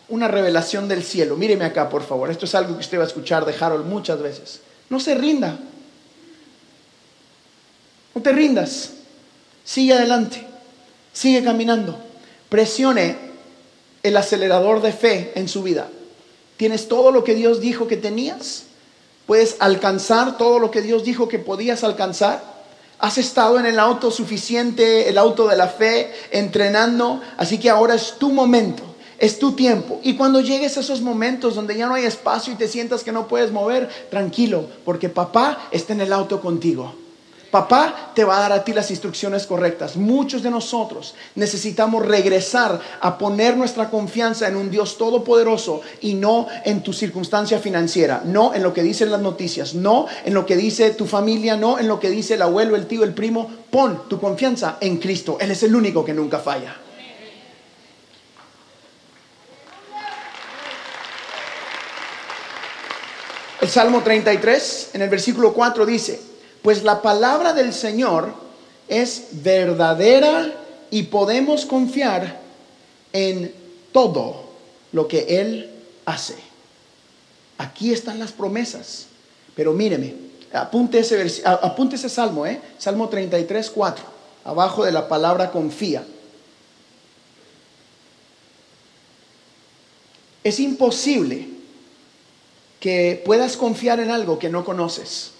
una 0.10 0.28
revelación 0.28 0.88
del 0.88 1.04
cielo. 1.04 1.36
Míreme 1.36 1.66
acá, 1.66 1.90
por 1.90 2.04
favor. 2.04 2.30
Esto 2.32 2.46
es 2.46 2.56
algo 2.56 2.74
que 2.74 2.82
usted 2.82 2.98
va 2.98 3.04
a 3.04 3.08
escuchar 3.08 3.46
de 3.46 3.56
Harold 3.60 3.86
muchas 3.86 4.20
veces. 4.20 4.62
No 4.90 5.00
se 5.00 5.16
rinda. 5.16 5.60
No 8.16 8.22
te 8.22 8.32
rindas. 8.32 8.94
Sigue 9.64 9.94
adelante. 9.94 10.46
Sigue 11.13 11.43
caminando. 11.43 11.97
Presione 12.49 13.15
el 14.02 14.17
acelerador 14.17 14.82
de 14.82 14.91
fe 14.91 15.32
en 15.36 15.47
su 15.47 15.63
vida. 15.63 15.88
¿Tienes 16.58 16.88
todo 16.88 17.12
lo 17.12 17.23
que 17.23 17.36
Dios 17.36 17.62
dijo 17.62 17.88
que 17.88 17.97
tenías? 17.97 18.63
¿Puedes 19.26 19.56
alcanzar 19.60 20.38
todo 20.38 20.60
lo 20.60 20.71
que 20.71 20.82
Dios 20.82 21.04
dijo 21.04 21.28
que 21.28 21.39
podías 21.39 21.84
alcanzar? 21.84 22.43
Has 22.99 23.17
estado 23.17 23.60
en 23.60 23.65
el 23.65 23.80
auto 23.80 24.12
suficiente, 24.12 25.10
el 25.10 25.17
auto 25.17 25.47
de 25.47 25.58
la 25.58 25.67
fe, 25.67 26.12
entrenando, 26.32 27.21
así 27.38 27.58
que 27.58 27.69
ahora 27.69 27.95
es 27.95 28.15
tu 28.17 28.32
momento, 28.32 28.84
es 29.17 29.39
tu 29.39 29.54
tiempo. 29.54 29.99
Y 30.04 30.15
cuando 30.15 30.41
llegues 30.41 30.78
a 30.78 30.82
esos 30.82 31.02
momentos 31.02 31.56
donde 31.56 31.76
ya 31.76 31.88
no 31.88 31.95
hay 31.95 32.06
espacio 32.06 32.54
y 32.54 32.58
te 32.58 32.67
sientas 32.67 33.04
que 33.04 33.12
no 33.12 33.28
puedes 33.28 33.52
mover, 33.52 33.89
tranquilo, 34.10 34.67
porque 34.86 35.10
papá 35.10 35.67
está 35.71 35.93
en 35.93 36.02
el 36.02 36.13
auto 36.13 36.39
contigo. 36.41 36.95
Papá 37.54 38.13
te 38.16 38.24
va 38.24 38.38
a 38.38 38.39
dar 38.39 38.52
a 38.52 38.63
ti 38.63 38.74
las 38.74 38.89
instrucciones 38.89 39.46
correctas. 39.46 39.96
Muchos 39.96 40.42
de 40.42 40.50
nosotros 40.50 41.13
necesitamos 41.36 42.04
regresar 42.04 42.82
a 43.00 43.16
poner 43.16 43.56
nuestra 43.56 43.92
confianza 43.92 44.48
en 44.48 44.56
un 44.56 44.72
Dios 44.72 44.98
todopoderoso 44.98 45.82
y 46.02 46.16
no 46.16 46.48
en 46.66 46.82
tu 46.82 46.94
circunstancia 46.94 47.60
financiera, 47.60 48.24
no 48.26 48.56
en 48.56 48.63
lo 48.63 48.74
que 48.74 48.82
dicen 48.82 49.12
las 49.12 49.22
noticias, 49.22 49.76
no 49.76 50.08
en 50.26 50.34
lo 50.34 50.48
que 50.48 50.58
dice 50.58 50.89
tu 50.96 51.06
familia, 51.06 51.56
no 51.56 51.78
en 51.78 51.88
lo 51.88 52.00
que 52.00 52.10
dice 52.10 52.34
el 52.34 52.42
abuelo, 52.42 52.76
el 52.76 52.88
tío, 52.88 53.04
el 53.04 53.13
primo. 53.13 53.48
Pon 53.70 54.10
tu 54.10 54.20
confianza 54.20 54.78
en 54.82 54.98
Cristo. 54.98 55.38
Él 55.39 55.52
es 55.52 55.62
el 55.62 55.76
único 55.76 56.04
que 56.04 56.16
nunca 56.16 56.39
falla. 56.39 56.76
El 63.62 63.70
Salmo 63.70 64.02
33, 64.02 64.89
en 64.94 65.04
el 65.04 65.10
versículo 65.10 65.54
4 65.54 65.86
dice, 65.86 66.33
pues 66.63 66.84
la 66.84 67.02
palabra 67.02 67.54
del 67.54 67.73
Señor 67.73 68.34
es 68.88 69.28
verdadera 69.32 70.52
y 70.89 71.04
podemos 71.04 71.65
confiar 71.65 72.39
en 73.12 73.54
todo 73.91 74.45
lo 74.91 75.08
que 75.08 75.39
Él 75.41 75.69
hace. 76.06 76.36
Aquí 77.58 77.91
están 77.91 78.17
las 78.17 78.32
promesas. 78.32 79.08
Pero 79.56 79.73
míreme, 79.73 80.15
apunte 80.52 80.99
ese, 80.99 81.43
apunte 81.45 81.95
ese 81.95 82.10
salmo, 82.10 82.45
¿eh? 82.45 82.60
Salmo 82.78 83.10
33, 83.10 83.69
4, 83.69 84.06
abajo 84.45 84.84
de 84.84 84.91
la 84.91 85.08
palabra 85.08 85.52
confía. 85.52 86.04
Es 90.43 90.60
imposible 90.60 91.49
que 92.80 93.21
puedas 93.23 93.56
confiar 93.56 93.99
en 93.99 94.12
algo 94.12 94.39
que 94.39 94.49
no 94.49 94.65
conoces. 94.65 95.33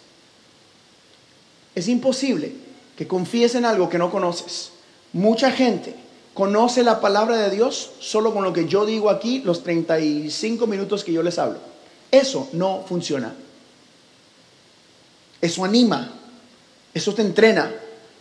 Es 1.76 1.88
imposible 1.88 2.54
que 2.96 3.08
confíes 3.08 3.56
en 3.56 3.66
algo 3.66 3.90
que 3.90 3.98
no 3.98 4.12
conoces. 4.12 4.72
Mucha 5.14 5.52
gente 5.52 5.96
conoce 6.34 6.84
la 6.84 7.00
palabra 7.02 7.38
de 7.38 7.56
Dios 7.56 7.92
solo 8.00 8.34
con 8.34 8.44
lo 8.44 8.54
que 8.54 8.68
yo 8.68 8.86
digo 8.86 9.10
aquí 9.10 9.40
los 9.40 9.64
35 9.64 10.68
minutos 10.68 11.04
que 11.04 11.14
yo 11.14 11.24
les 11.24 11.40
hablo. 11.40 11.60
Eso 12.12 12.50
no 12.54 12.84
funciona. 12.88 13.34
Eso 15.42 15.66
anima, 15.66 16.14
eso 16.94 17.14
te 17.14 17.22
entrena. 17.22 17.72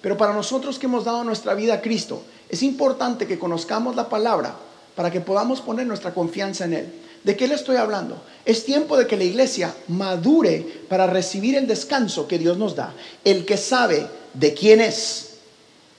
Pero 0.00 0.16
para 0.16 0.32
nosotros 0.32 0.78
que 0.78 0.86
hemos 0.86 1.04
dado 1.04 1.22
nuestra 1.22 1.54
vida 1.54 1.74
a 1.74 1.80
Cristo, 1.80 2.22
es 2.48 2.62
importante 2.62 3.26
que 3.26 3.38
conozcamos 3.38 3.94
la 3.94 4.08
palabra 4.08 4.56
para 4.96 5.10
que 5.10 5.20
podamos 5.20 5.60
poner 5.60 5.86
nuestra 5.86 6.12
confianza 6.12 6.64
en 6.64 6.74
Él. 6.74 6.92
¿De 7.24 7.36
qué 7.36 7.46
le 7.46 7.54
estoy 7.54 7.76
hablando? 7.76 8.22
Es 8.44 8.64
tiempo 8.64 8.96
de 8.96 9.06
que 9.06 9.16
la 9.16 9.24
iglesia 9.24 9.74
madure 9.88 10.84
para 10.88 11.06
recibir 11.06 11.56
el 11.56 11.68
descanso 11.68 12.26
que 12.26 12.38
Dios 12.38 12.58
nos 12.58 12.74
da. 12.74 12.94
El 13.24 13.44
que 13.44 13.56
sabe 13.56 14.06
de 14.34 14.54
quién 14.54 14.80
es, 14.80 15.34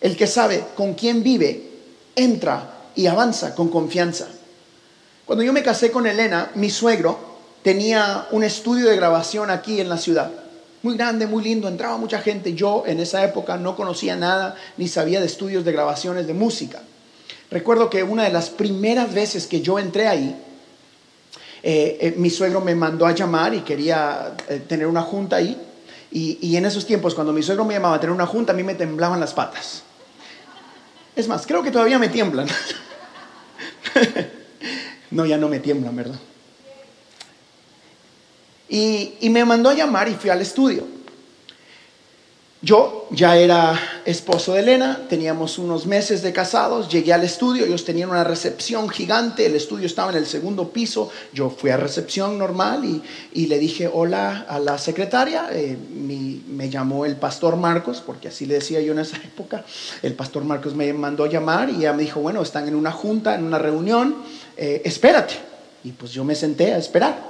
el 0.02 0.18
que 0.18 0.28
sabe 0.28 0.64
con 0.76 0.96
quién 0.96 1.24
vive, 1.24 1.70
entra 2.16 2.90
y 2.96 3.08
avanza 3.08 3.56
con 3.56 3.70
confianza. 3.70 4.28
Cuando 5.26 5.44
yo 5.44 5.54
me 5.54 5.64
casé 5.64 5.92
con 5.92 6.06
Elena, 6.06 6.52
mi 6.56 6.70
suegro 6.70 7.18
tenía 7.64 8.28
un 8.32 8.44
estudio 8.44 8.90
de 8.90 8.98
grabación 8.98 9.50
aquí 9.50 9.80
en 9.80 9.88
la 9.88 9.98
ciudad. 9.98 10.32
Muy 10.82 10.98
grande, 10.98 11.28
muy 11.28 11.42
lindo, 11.42 11.70
entraba 11.70 11.98
mucha 11.98 12.20
gente. 12.20 12.54
Yo 12.54 12.84
en 12.86 13.00
esa 13.00 13.24
época 13.24 13.56
no 13.56 13.78
conocía 13.78 14.18
nada 14.18 14.58
ni 14.76 14.90
sabía 14.90 15.22
de 15.22 15.28
estudios 15.28 15.64
de 15.64 15.72
grabaciones 15.72 16.28
de 16.28 16.34
música. 16.34 16.82
Recuerdo 17.50 17.90
que 17.90 18.04
una 18.04 18.24
de 18.24 18.34
las 18.34 18.50
primeras 18.50 19.14
veces 19.14 19.48
que 19.48 19.62
yo 19.62 19.80
entré 19.80 20.10
ahí, 20.10 20.36
eh, 21.66 21.98
eh, 22.02 22.14
mi 22.18 22.30
suegro 22.30 22.60
me 22.60 22.76
mandó 22.76 23.06
a 23.06 23.14
llamar 23.14 23.54
y 23.54 23.62
quería 23.62 24.36
eh, 24.50 24.62
tener 24.68 24.86
una 24.86 25.02
junta 25.02 25.38
ahí. 25.38 25.58
Y, 26.12 26.56
en 26.56 26.66
esos 26.66 26.86
tiempos, 26.86 27.16
cuando 27.16 27.34
mi 27.34 27.42
suegro 27.42 27.66
me 27.66 27.74
llamaba 27.74 27.96
a 27.96 28.00
tener 28.00 28.14
una 28.14 28.28
junta, 28.28 28.54
a 28.54 28.56
mí 28.56 28.62
me 28.62 28.76
temblaban 28.76 29.20
las 29.20 29.34
patas. 29.34 29.82
Es 31.16 31.28
más, 31.28 31.48
creo 31.48 31.64
que 31.64 31.72
todavía 31.72 31.98
me 31.98 32.08
tiemblan. 32.08 32.48
no, 35.10 35.26
ya 35.26 35.40
no 35.40 35.50
me 35.50 35.60
tiemblan, 35.60 35.96
¿verdad? 35.96 36.20
Y 38.70 39.28
me 39.32 39.44
mandó 39.44 39.72
a 39.72 39.74
llamar 39.74 40.08
y 40.08 40.14
fui 40.14 40.30
al 40.30 40.42
estudio. 40.42 40.86
Yo 42.64 43.10
ya 43.12 43.36
era 43.36 43.78
esposo 44.06 44.54
de 44.54 44.62
Elena, 44.62 45.02
teníamos 45.10 45.58
unos 45.58 45.86
meses 45.86 46.22
de 46.22 46.32
casados, 46.32 46.88
llegué 46.88 47.12
al 47.12 47.26
estudio, 47.26 47.66
ellos 47.66 47.84
tenían 47.84 48.10
una 48.10 48.24
recepción 48.24 48.88
gigante, 48.88 49.46
el 49.46 49.56
estudio 49.56 49.86
estaba 49.86 50.12
en 50.12 50.18
el 50.20 50.26
segundo 50.26 50.70
piso, 50.70 51.12
yo 51.34 51.50
fui 51.50 51.72
a 51.72 51.78
recepción 51.78 52.38
normal 52.38 53.02
y, 53.34 53.48
le 53.48 53.60
dije 53.60 53.90
hola 53.92 54.46
a 54.48 54.60
la 54.60 54.78
secretaria, 54.78 55.50
eh, 55.52 55.78
me 55.78 56.70
llamó 56.70 57.06
el 57.06 57.18
pastor 57.18 57.58
Marcos, 57.58 58.02
porque 58.06 58.30
así 58.30 58.46
le 58.46 58.54
decía 58.54 58.80
yo 58.80 58.94
en 58.94 59.00
esa 59.00 59.18
época, 59.18 59.66
el 60.02 60.14
pastor 60.14 60.46
Marcos 60.46 60.74
me 60.74 60.94
mandó 60.94 61.26
a 61.26 61.30
llamar 61.30 61.70
y 61.70 61.80
ella 61.80 61.92
me 61.92 62.04
dijo, 62.04 62.22
bueno, 62.22 62.42
están 62.42 62.70
en 62.70 62.76
una 62.76 62.94
junta, 62.94 63.36
en 63.36 63.44
una 63.44 63.60
reunión, 63.60 64.16
eh, 64.56 64.82
espérate. 64.86 65.34
Y 65.84 65.92
pues 65.92 66.14
yo 66.14 66.24
me 66.24 66.34
senté 66.34 66.74
a 66.74 66.78
esperar. 66.78 67.30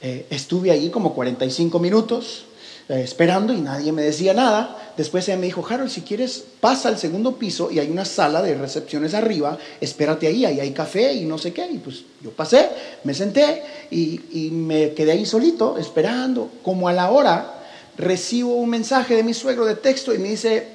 Eh, 0.00 0.26
estuve 0.30 0.70
allí 0.70 0.88
como 0.88 1.12
45 1.14 1.78
minutos 1.78 2.46
eh, 2.88 3.00
esperando 3.02 3.54
y 3.54 3.60
nadie 3.60 3.92
me 3.92 4.02
decía 4.02 4.34
nada. 4.34 4.92
Después 4.96 5.26
ella 5.28 5.38
me 5.38 5.46
dijo, 5.46 5.64
Harold, 5.66 5.90
si 5.90 6.02
quieres, 6.02 6.44
pasa 6.60 6.88
al 6.88 6.98
segundo 6.98 7.36
piso 7.36 7.70
y 7.70 7.78
hay 7.78 7.90
una 7.90 8.04
sala 8.04 8.42
de 8.42 8.54
recepciones 8.54 9.14
arriba, 9.14 9.58
espérate 9.80 10.26
ahí, 10.26 10.44
ahí 10.44 10.60
hay 10.60 10.72
café 10.72 11.14
y 11.14 11.24
no 11.24 11.38
sé 11.38 11.52
qué. 11.52 11.66
Y 11.66 11.78
pues 11.78 12.04
yo 12.20 12.30
pasé, 12.30 12.68
me 13.04 13.14
senté 13.14 13.62
y, 13.90 14.20
y 14.32 14.50
me 14.50 14.92
quedé 14.92 15.12
ahí 15.12 15.24
solito, 15.24 15.78
esperando. 15.78 16.50
Como 16.62 16.86
a 16.86 16.92
la 16.92 17.10
hora, 17.10 17.54
recibo 17.96 18.54
un 18.54 18.68
mensaje 18.68 19.16
de 19.16 19.22
mi 19.22 19.32
suegro 19.32 19.64
de 19.64 19.76
texto 19.76 20.14
y 20.14 20.18
me 20.18 20.28
dice, 20.28 20.68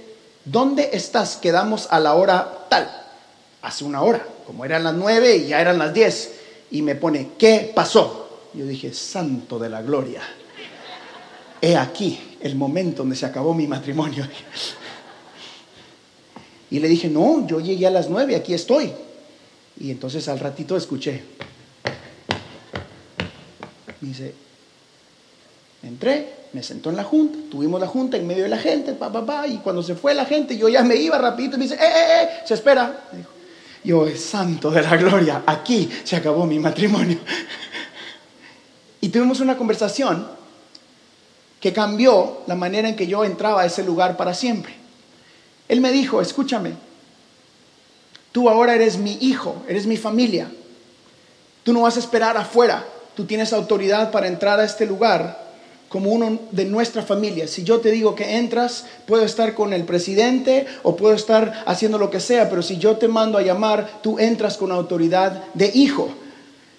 ¿dónde 0.46 0.90
estás? 0.94 1.38
Quedamos 1.38 1.88
a 1.92 2.00
la 2.00 2.16
hora 2.16 2.66
tal. 2.70 2.90
Hace 3.62 3.84
una 3.84 4.02
hora, 4.02 4.26
como 4.48 4.66
eran 4.66 4.84
las 4.84 4.96
nueve 4.96 5.36
y 5.36 5.48
ya 5.50 5.62
eran 5.62 5.78
las 5.78 5.94
diez. 5.94 6.32
Y 6.72 6.82
me 6.82 6.96
pone, 6.96 7.32
¿qué 7.38 7.72
pasó? 7.76 8.30
Yo 8.54 8.66
dije, 8.66 8.94
santo 8.94 9.60
de 9.60 9.70
la 9.70 9.84
gloria 9.84 10.22
he 11.62 11.76
aquí 11.76 12.20
el 12.42 12.56
momento 12.56 13.04
donde 13.04 13.16
se 13.16 13.26
acabó 13.26 13.54
mi 13.54 13.68
matrimonio. 13.68 14.28
Y 16.72 16.80
le 16.80 16.88
dije, 16.88 17.10
no, 17.10 17.48
yo 17.48 17.60
llegué 17.60 17.88
a 17.88 17.90
las 17.90 18.12
nueve, 18.12 18.36
aquí 18.36 18.54
estoy. 18.54 18.94
Y 19.80 19.90
entonces 19.90 20.28
al 20.28 20.40
ratito 20.40 20.78
escuché. 20.78 21.24
Me 24.02 24.08
dice, 24.08 24.36
entré, 25.82 26.32
me 26.54 26.62
sentó 26.62 26.92
en 26.92 26.98
la 26.98 27.04
junta, 27.04 27.40
tuvimos 27.50 27.82
la 27.82 27.88
junta 27.88 28.18
en 28.18 28.28
medio 28.28 28.44
de 28.44 28.50
la 28.50 28.60
gente, 28.60 28.94
pa, 28.94 29.12
pa, 29.12 29.26
pa, 29.26 29.48
y 29.48 29.58
cuando 29.58 29.82
se 29.82 29.96
fue 29.96 30.14
la 30.14 30.26
gente, 30.26 30.58
yo 30.58 30.70
ya 30.70 30.84
me 30.84 30.96
iba 30.96 31.18
rapidito 31.18 31.56
y 31.56 31.60
me 31.60 31.64
dice, 31.66 31.76
eh, 31.76 31.88
eh, 31.88 32.24
eh, 32.24 32.30
se 32.46 32.54
espera. 32.54 33.10
yo, 33.84 34.08
santo 34.16 34.70
de 34.70 34.84
la 34.84 34.96
gloria, 34.96 35.44
aquí 35.48 35.90
se 36.04 36.16
acabó 36.16 36.46
mi 36.46 36.60
matrimonio. 36.60 37.18
Y 39.02 39.08
tuvimos 39.08 39.40
una 39.40 39.56
conversación 39.56 40.28
que 41.60 41.74
cambió 41.74 42.42
la 42.48 42.56
manera 42.56 42.88
en 42.88 42.96
que 42.96 43.08
yo 43.08 43.24
entraba 43.24 43.62
a 43.62 43.66
ese 43.66 43.84
lugar 43.84 44.18
para 44.18 44.34
siempre. 44.34 44.74
Él 45.68 45.82
me 45.82 45.92
dijo, 45.92 46.22
escúchame, 46.22 46.74
tú 48.32 48.50
ahora 48.50 48.76
eres 48.76 48.98
mi 48.98 49.18
hijo, 49.22 49.64
eres 49.68 49.86
mi 49.86 49.98
familia. 49.98 50.50
Tú 51.64 51.74
no 51.74 51.82
vas 51.82 51.98
a 51.98 52.00
esperar 52.00 52.38
afuera, 52.38 52.86
tú 53.16 53.26
tienes 53.26 53.54
autoridad 53.54 54.12
para 54.12 54.28
entrar 54.28 54.60
a 54.60 54.64
este 54.64 54.86
lugar 54.86 55.50
como 55.90 56.12
uno 56.12 56.40
de 56.52 56.66
nuestra 56.66 57.02
familia. 57.02 57.48
Si 57.48 57.64
yo 57.64 57.80
te 57.80 57.92
digo 57.92 58.16
que 58.16 58.38
entras, 58.38 58.86
puedo 59.08 59.26
estar 59.26 59.56
con 59.56 59.74
el 59.74 59.84
presidente 59.84 60.68
o 60.84 60.96
puedo 60.96 61.16
estar 61.16 61.64
haciendo 61.66 61.98
lo 61.98 62.10
que 62.10 62.20
sea, 62.20 62.50
pero 62.50 62.62
si 62.62 62.78
yo 62.78 62.98
te 62.98 63.08
mando 63.08 63.38
a 63.38 63.42
llamar, 63.42 64.00
tú 64.02 64.20
entras 64.20 64.56
con 64.56 64.72
autoridad 64.72 65.44
de 65.56 65.72
hijo. 65.74 66.10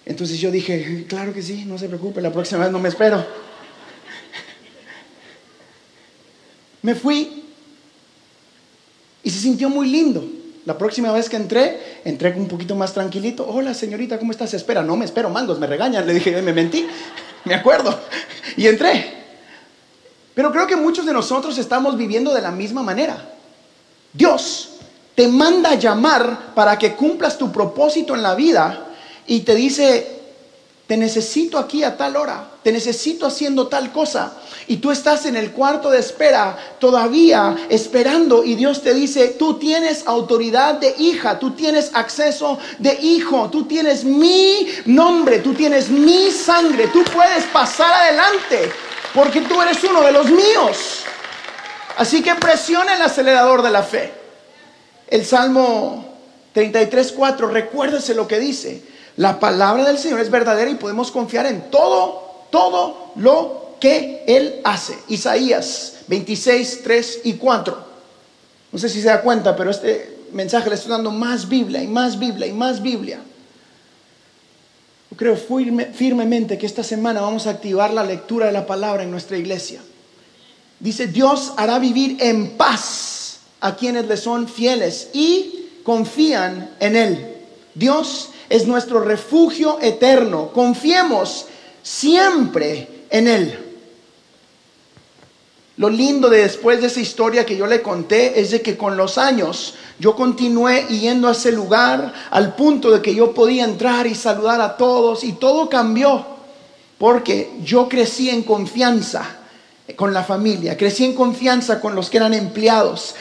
Entonces 0.05 0.39
yo 0.39 0.49
dije, 0.49 1.05
claro 1.07 1.33
que 1.33 1.43
sí, 1.43 1.65
no 1.65 1.77
se 1.77 1.87
preocupe, 1.87 2.21
la 2.21 2.31
próxima 2.31 2.61
vez 2.61 2.71
no 2.71 2.79
me 2.79 2.89
espero. 2.89 3.23
Me 6.81 6.95
fui 6.95 7.43
y 9.23 9.29
se 9.29 9.39
sintió 9.39 9.69
muy 9.69 9.87
lindo. 9.89 10.23
La 10.65 10.77
próxima 10.77 11.11
vez 11.11 11.27
que 11.27 11.37
entré, 11.37 12.01
entré 12.05 12.31
un 12.33 12.47
poquito 12.47 12.75
más 12.75 12.93
tranquilito. 12.93 13.47
Hola, 13.47 13.73
señorita, 13.73 14.19
¿cómo 14.19 14.31
estás? 14.31 14.53
Espera, 14.53 14.83
no 14.83 14.95
me 14.95 15.05
espero, 15.05 15.29
mangos, 15.29 15.59
me 15.59 15.67
regañan. 15.67 16.05
Le 16.05 16.13
dije, 16.13 16.41
me 16.41 16.53
mentí, 16.53 16.87
me 17.45 17.55
acuerdo. 17.55 17.99
Y 18.57 18.67
entré. 18.67 19.13
Pero 20.33 20.51
creo 20.51 20.67
que 20.67 20.75
muchos 20.75 21.05
de 21.05 21.13
nosotros 21.13 21.57
estamos 21.57 21.97
viviendo 21.97 22.33
de 22.33 22.41
la 22.41 22.51
misma 22.51 22.83
manera. 22.83 23.33
Dios 24.11 24.71
te 25.15 25.27
manda 25.27 25.71
a 25.71 25.75
llamar 25.75 26.53
para 26.53 26.77
que 26.77 26.95
cumplas 26.95 27.37
tu 27.37 27.51
propósito 27.51 28.13
en 28.13 28.23
la 28.23 28.35
vida 28.35 28.87
y 29.25 29.41
te 29.41 29.55
dice, 29.55 30.20
te 30.91 30.97
necesito 30.97 31.57
aquí 31.57 31.85
a 31.85 31.95
tal 31.95 32.17
hora, 32.17 32.49
te 32.61 32.69
necesito 32.69 33.25
haciendo 33.25 33.67
tal 33.67 33.93
cosa 33.93 34.33
y 34.67 34.75
tú 34.75 34.91
estás 34.91 35.25
en 35.25 35.37
el 35.37 35.53
cuarto 35.53 35.89
de 35.89 35.99
espera 35.99 36.75
todavía 36.79 37.55
esperando 37.69 38.43
y 38.43 38.55
Dios 38.55 38.81
te 38.81 38.93
dice, 38.93 39.29
tú 39.39 39.57
tienes 39.57 40.05
autoridad 40.05 40.73
de 40.81 40.93
hija, 40.97 41.39
tú 41.39 41.51
tienes 41.51 41.91
acceso 41.93 42.59
de 42.77 42.91
hijo, 43.01 43.49
tú 43.49 43.63
tienes 43.63 44.03
mi 44.03 44.67
nombre, 44.85 45.39
tú 45.39 45.53
tienes 45.53 45.89
mi 45.89 46.29
sangre, 46.29 46.87
tú 46.87 47.05
puedes 47.05 47.45
pasar 47.45 47.93
adelante 47.93 48.69
porque 49.13 49.39
tú 49.39 49.61
eres 49.61 49.81
uno 49.85 50.01
de 50.01 50.11
los 50.11 50.29
míos. 50.29 51.03
Así 51.95 52.21
que 52.21 52.35
presiona 52.35 52.95
el 52.95 53.01
acelerador 53.01 53.61
de 53.61 53.69
la 53.69 53.83
fe. 53.83 54.11
El 55.07 55.25
Salmo 55.25 56.17
33.4, 56.53 57.49
recuérdese 57.49 58.13
lo 58.13 58.27
que 58.27 58.39
dice. 58.39 58.90
La 59.17 59.39
palabra 59.39 59.83
del 59.83 59.97
Señor 59.97 60.19
es 60.19 60.31
verdadera 60.31 60.69
y 60.69 60.75
podemos 60.75 61.11
confiar 61.11 61.45
en 61.45 61.69
todo, 61.69 62.45
todo 62.49 63.11
lo 63.15 63.75
que 63.79 64.23
Él 64.27 64.61
hace. 64.63 64.97
Isaías 65.09 65.95
26, 66.07 66.81
3 66.83 67.19
y 67.25 67.33
4. 67.33 67.77
No 68.71 68.79
sé 68.79 68.89
si 68.89 69.01
se 69.01 69.07
da 69.07 69.21
cuenta, 69.21 69.55
pero 69.55 69.71
este 69.71 70.19
mensaje 70.31 70.69
le 70.69 70.75
estoy 70.75 70.91
dando 70.91 71.11
más 71.11 71.47
Biblia 71.49 71.83
y 71.83 71.87
más 71.87 72.17
Biblia 72.17 72.47
y 72.47 72.53
más 72.53 72.81
Biblia. 72.81 73.19
Yo 75.09 75.17
creo 75.17 75.35
firmemente 75.35 76.57
que 76.57 76.65
esta 76.65 76.83
semana 76.83 77.19
vamos 77.19 77.45
a 77.45 77.49
activar 77.49 77.93
la 77.93 78.03
lectura 78.03 78.45
de 78.45 78.53
la 78.53 78.65
palabra 78.65 79.03
en 79.03 79.11
nuestra 79.11 79.37
iglesia. 79.37 79.81
Dice, 80.79 81.07
Dios 81.07 81.53
hará 81.57 81.79
vivir 81.79 82.17
en 82.21 82.51
paz 82.51 83.39
a 83.59 83.75
quienes 83.75 84.07
le 84.07 84.17
son 84.17 84.47
fieles 84.47 85.09
y 85.13 85.69
confían 85.83 86.71
en 86.79 86.95
Él. 86.95 87.37
Dios 87.75 88.29
es 88.51 88.67
nuestro 88.67 88.99
refugio 88.99 89.79
eterno. 89.81 90.51
Confiemos 90.53 91.45
siempre 91.81 93.05
en 93.09 93.27
Él. 93.29 93.59
Lo 95.77 95.89
lindo 95.89 96.29
de 96.29 96.39
después 96.39 96.81
de 96.81 96.87
esa 96.87 96.99
historia 96.99 97.45
que 97.45 97.55
yo 97.55 97.65
le 97.65 97.81
conté 97.81 98.39
es 98.39 98.51
de 98.51 98.61
que 98.61 98.75
con 98.75 98.97
los 98.97 99.17
años 99.17 99.75
yo 99.99 100.15
continué 100.17 100.85
yendo 100.89 101.29
a 101.29 101.31
ese 101.31 101.53
lugar 101.53 102.13
al 102.29 102.55
punto 102.55 102.91
de 102.91 103.01
que 103.01 103.15
yo 103.15 103.33
podía 103.33 103.63
entrar 103.63 104.05
y 104.05 104.13
saludar 104.13 104.59
a 104.59 104.75
todos 104.75 105.23
y 105.23 105.31
todo 105.31 105.69
cambió 105.69 106.25
porque 106.97 107.51
yo 107.63 107.87
crecí 107.87 108.29
en 108.29 108.43
confianza 108.43 109.40
con 109.95 110.13
la 110.13 110.23
familia, 110.23 110.77
crecí 110.77 111.03
en 111.03 111.13
confianza 111.13 111.81
con 111.81 111.95
los 111.95 112.09
que 112.09 112.17
eran 112.17 112.33
empleados, 112.33 113.15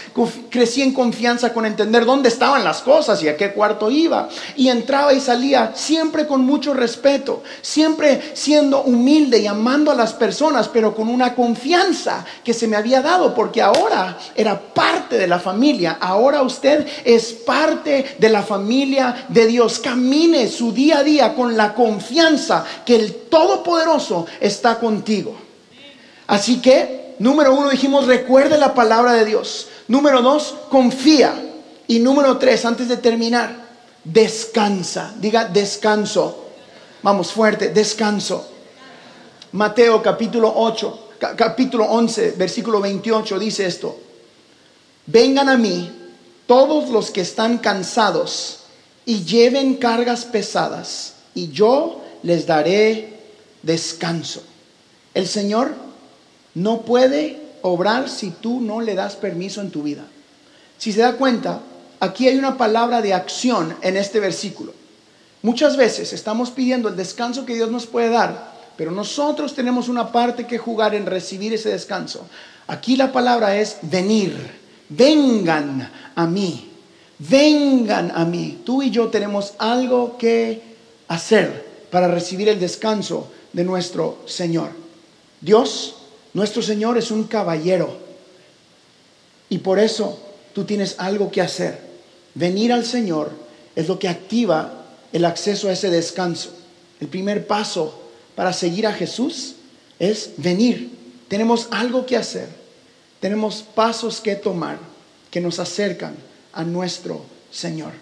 crecí 0.50 0.82
en 0.82 0.92
confianza 0.92 1.52
con 1.52 1.66
entender 1.66 2.04
dónde 2.04 2.28
estaban 2.28 2.64
las 2.64 2.82
cosas 2.82 3.22
y 3.22 3.28
a 3.28 3.36
qué 3.36 3.52
cuarto 3.52 3.90
iba. 3.90 4.28
Y 4.56 4.68
entraba 4.68 5.12
y 5.12 5.20
salía 5.20 5.72
siempre 5.74 6.26
con 6.26 6.42
mucho 6.42 6.74
respeto, 6.74 7.42
siempre 7.62 8.32
siendo 8.34 8.82
humilde 8.82 9.38
y 9.38 9.46
amando 9.46 9.90
a 9.90 9.94
las 9.94 10.12
personas, 10.12 10.68
pero 10.68 10.94
con 10.94 11.08
una 11.08 11.34
confianza 11.34 12.24
que 12.44 12.54
se 12.54 12.68
me 12.68 12.76
había 12.76 13.02
dado, 13.02 13.34
porque 13.34 13.62
ahora 13.62 14.18
era 14.34 14.58
parte 14.58 15.18
de 15.18 15.26
la 15.26 15.40
familia, 15.40 15.98
ahora 16.00 16.42
usted 16.42 16.86
es 17.04 17.32
parte 17.32 18.16
de 18.18 18.28
la 18.28 18.42
familia 18.42 19.26
de 19.28 19.46
Dios. 19.46 19.78
Camine 19.78 20.48
su 20.48 20.72
día 20.72 20.98
a 20.98 21.02
día 21.02 21.34
con 21.34 21.56
la 21.56 21.74
confianza 21.74 22.64
que 22.84 22.96
el 22.96 23.14
Todopoderoso 23.30 24.26
está 24.40 24.78
contigo. 24.78 25.49
Así 26.30 26.62
que, 26.62 27.16
número 27.18 27.52
uno, 27.52 27.70
dijimos, 27.70 28.06
recuerde 28.06 28.56
la 28.56 28.72
palabra 28.72 29.14
de 29.14 29.24
Dios. 29.24 29.66
Número 29.88 30.22
dos, 30.22 30.54
confía. 30.68 31.34
Y 31.88 31.98
número 31.98 32.38
tres, 32.38 32.64
antes 32.64 32.88
de 32.88 32.98
terminar, 32.98 33.66
descansa. 34.04 35.12
Diga 35.18 35.46
descanso. 35.46 36.46
Vamos 37.02 37.32
fuerte, 37.32 37.70
descanso. 37.70 38.48
Mateo 39.50 40.00
capítulo 40.00 40.52
8, 40.54 41.08
capítulo 41.34 41.86
11, 41.86 42.34
versículo 42.38 42.80
28 42.80 43.36
dice 43.40 43.66
esto. 43.66 43.98
Vengan 45.06 45.48
a 45.48 45.56
mí 45.56 45.90
todos 46.46 46.90
los 46.90 47.10
que 47.10 47.22
están 47.22 47.58
cansados 47.58 48.60
y 49.04 49.24
lleven 49.24 49.74
cargas 49.74 50.24
pesadas 50.26 51.14
y 51.34 51.50
yo 51.50 52.02
les 52.22 52.46
daré 52.46 53.18
descanso. 53.64 54.44
El 55.12 55.26
Señor 55.26 55.89
no 56.54 56.82
puede 56.82 57.40
obrar 57.62 58.08
si 58.08 58.30
tú 58.30 58.60
no 58.60 58.80
le 58.80 58.94
das 58.94 59.16
permiso 59.16 59.60
en 59.60 59.70
tu 59.70 59.82
vida. 59.82 60.04
Si 60.78 60.92
se 60.92 61.00
da 61.00 61.14
cuenta, 61.14 61.60
aquí 62.00 62.26
hay 62.28 62.38
una 62.38 62.56
palabra 62.56 63.02
de 63.02 63.14
acción 63.14 63.76
en 63.82 63.96
este 63.96 64.20
versículo. 64.20 64.72
Muchas 65.42 65.76
veces 65.76 66.12
estamos 66.12 66.50
pidiendo 66.50 66.88
el 66.88 66.96
descanso 66.96 67.46
que 67.46 67.54
Dios 67.54 67.70
nos 67.70 67.86
puede 67.86 68.10
dar, 68.10 68.52
pero 68.76 68.90
nosotros 68.90 69.54
tenemos 69.54 69.88
una 69.88 70.12
parte 70.12 70.46
que 70.46 70.58
jugar 70.58 70.94
en 70.94 71.06
recibir 71.06 71.52
ese 71.54 71.70
descanso. 71.70 72.26
Aquí 72.66 72.96
la 72.96 73.12
palabra 73.12 73.56
es 73.56 73.78
venir, 73.82 74.36
vengan 74.88 75.90
a 76.14 76.26
mí, 76.26 76.70
vengan 77.18 78.12
a 78.14 78.24
mí. 78.24 78.60
Tú 78.64 78.82
y 78.82 78.90
yo 78.90 79.08
tenemos 79.08 79.54
algo 79.58 80.16
que 80.18 80.62
hacer 81.08 81.86
para 81.90 82.08
recibir 82.08 82.48
el 82.48 82.60
descanso 82.60 83.30
de 83.52 83.64
nuestro 83.64 84.18
Señor. 84.26 84.70
Dios 85.40 85.99
nuestro 86.32 86.62
Señor 86.62 86.96
es 86.96 87.10
un 87.10 87.24
caballero 87.24 87.96
y 89.48 89.58
por 89.58 89.78
eso 89.78 90.18
tú 90.54 90.64
tienes 90.64 90.94
algo 90.98 91.30
que 91.30 91.40
hacer. 91.42 91.78
Venir 92.34 92.72
al 92.72 92.86
Señor 92.86 93.30
es 93.74 93.88
lo 93.88 93.98
que 93.98 94.08
activa 94.08 94.86
el 95.12 95.24
acceso 95.24 95.68
a 95.68 95.72
ese 95.72 95.90
descanso. 95.90 96.50
El 97.00 97.08
primer 97.08 97.46
paso 97.46 98.00
para 98.36 98.52
seguir 98.52 98.86
a 98.86 98.92
Jesús 98.92 99.56
es 99.98 100.32
venir. 100.36 100.96
Tenemos 101.28 101.68
algo 101.72 102.06
que 102.06 102.16
hacer. 102.16 102.48
Tenemos 103.18 103.62
pasos 103.74 104.20
que 104.20 104.36
tomar 104.36 104.78
que 105.30 105.40
nos 105.40 105.58
acercan 105.58 106.14
a 106.52 106.62
nuestro 106.62 107.22
Señor. 107.50 107.92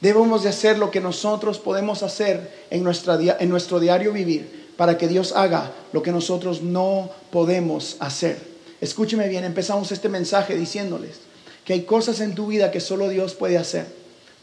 Debemos 0.00 0.42
de 0.42 0.48
hacer 0.48 0.78
lo 0.78 0.90
que 0.90 1.00
nosotros 1.00 1.58
podemos 1.58 2.02
hacer 2.02 2.66
en, 2.70 2.82
nuestra, 2.82 3.18
en 3.38 3.48
nuestro 3.48 3.80
diario 3.80 4.12
vivir 4.12 4.57
para 4.78 4.96
que 4.96 5.08
Dios 5.08 5.32
haga 5.32 5.72
lo 5.92 6.04
que 6.04 6.12
nosotros 6.12 6.62
no 6.62 7.10
podemos 7.32 7.96
hacer. 7.98 8.40
Escúcheme 8.80 9.26
bien, 9.28 9.42
empezamos 9.42 9.90
este 9.90 10.08
mensaje 10.08 10.54
diciéndoles 10.54 11.16
que 11.64 11.72
hay 11.72 11.82
cosas 11.82 12.20
en 12.20 12.36
tu 12.36 12.46
vida 12.46 12.70
que 12.70 12.78
solo 12.78 13.08
Dios 13.08 13.34
puede 13.34 13.58
hacer. 13.58 13.86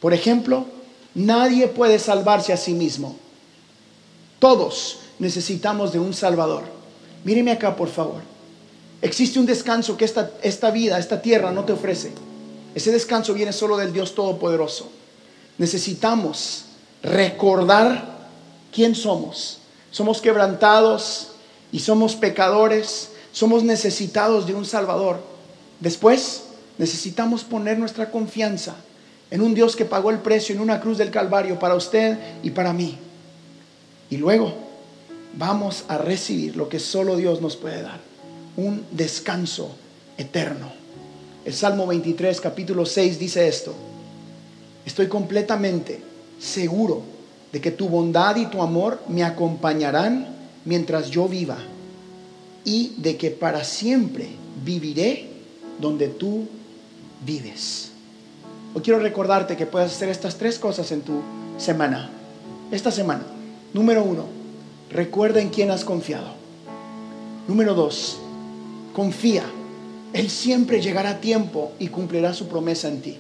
Por 0.02 0.14
ejemplo, 0.14 0.66
nadie 1.14 1.70
puede 1.70 2.00
salvarse 2.00 2.52
a 2.52 2.58
sí 2.58 2.74
mismo. 2.74 3.18
Todos 4.40 4.98
necesitamos 5.20 5.94
de 5.94 6.00
un 6.00 6.14
Salvador. 6.14 6.64
Míreme 7.24 7.52
acá, 7.52 7.78
por 7.78 7.88
favor. 7.88 8.22
Existe 9.02 9.40
un 9.40 9.46
descanso 9.46 9.96
que 9.96 10.04
esta, 10.04 10.32
esta 10.44 10.70
vida, 10.70 11.00
esta 11.00 11.22
tierra 11.22 11.54
no 11.54 11.64
te 11.64 11.72
ofrece. 11.72 12.12
Ese 12.76 12.92
descanso 12.92 13.34
viene 13.34 13.54
solo 13.54 13.78
del 13.78 13.94
Dios 13.94 14.14
Todopoderoso. 14.14 14.90
Necesitamos 15.58 16.66
recordar 17.02 18.28
quién 18.74 18.96
somos 18.96 19.60
somos 19.96 20.20
quebrantados 20.20 21.30
y 21.72 21.80
somos 21.80 22.18
pecadores, 22.18 23.12
somos 23.32 23.64
necesitados 23.64 24.46
de 24.46 24.54
un 24.54 24.66
Salvador. 24.66 25.22
Después 25.80 26.44
necesitamos 26.78 27.46
poner 27.46 27.80
nuestra 27.80 28.12
confianza 28.12 28.76
en 29.32 29.40
un 29.40 29.54
Dios 29.54 29.78
que 29.78 29.86
pagó 29.86 30.10
el 30.12 30.20
precio 30.20 30.54
en 30.54 30.60
una 30.60 30.82
cruz 30.82 30.98
del 30.98 31.12
Calvario 31.12 31.58
para 31.60 31.76
usted 31.76 32.18
y 32.44 32.50
para 32.50 32.74
mí. 32.74 32.98
Y 34.10 34.18
luego 34.18 34.54
vamos 35.38 35.86
a 35.88 35.98
recibir 35.98 36.58
lo 36.58 36.68
que 36.68 36.80
solo 36.80 37.16
Dios 37.16 37.40
nos 37.40 37.56
puede 37.56 37.82
dar, 37.82 38.02
un 38.58 38.86
descanso 38.92 39.78
eterno. 40.18 40.74
El 41.46 41.54
Salmo 41.54 41.88
23, 41.88 42.42
capítulo 42.42 42.86
6 42.86 43.18
dice 43.18 43.48
esto, 43.48 43.74
estoy 44.86 45.08
completamente 45.08 46.02
seguro 46.38 47.15
de 47.56 47.62
que 47.62 47.72
tu 47.72 47.88
bondad 47.88 48.36
y 48.36 48.48
tu 48.48 48.62
amor 48.62 49.00
me 49.08 49.24
acompañarán 49.24 50.28
mientras 50.66 51.10
yo 51.10 51.30
viva 51.30 51.56
y 52.66 52.96
de 52.98 53.16
que 53.16 53.32
para 53.32 53.64
siempre 53.64 54.28
viviré 54.66 55.30
donde 55.80 56.10
tú 56.10 56.50
vives. 57.26 57.92
Hoy 58.74 58.82
quiero 58.82 59.00
recordarte 59.00 59.56
que 59.56 59.68
puedes 59.68 59.94
hacer 59.94 60.10
estas 60.10 60.36
tres 60.36 60.60
cosas 60.60 60.92
en 60.92 61.00
tu 61.00 61.22
semana. 61.58 62.10
Esta 62.74 62.92
semana. 62.92 63.24
Número 63.74 64.04
uno, 64.04 64.26
recuerda 64.90 65.40
en 65.40 65.48
quién 65.48 65.72
has 65.72 65.86
confiado. 65.86 66.34
Número 67.48 67.74
dos, 67.74 68.18
confía. 68.94 69.46
Él 70.12 70.30
siempre 70.30 70.82
llegará 70.82 71.12
a 71.12 71.22
tiempo 71.22 71.72
y 71.80 71.88
cumplirá 71.88 72.34
su 72.34 72.50
promesa 72.50 72.90
en 72.90 73.02
ti. 73.02 73.18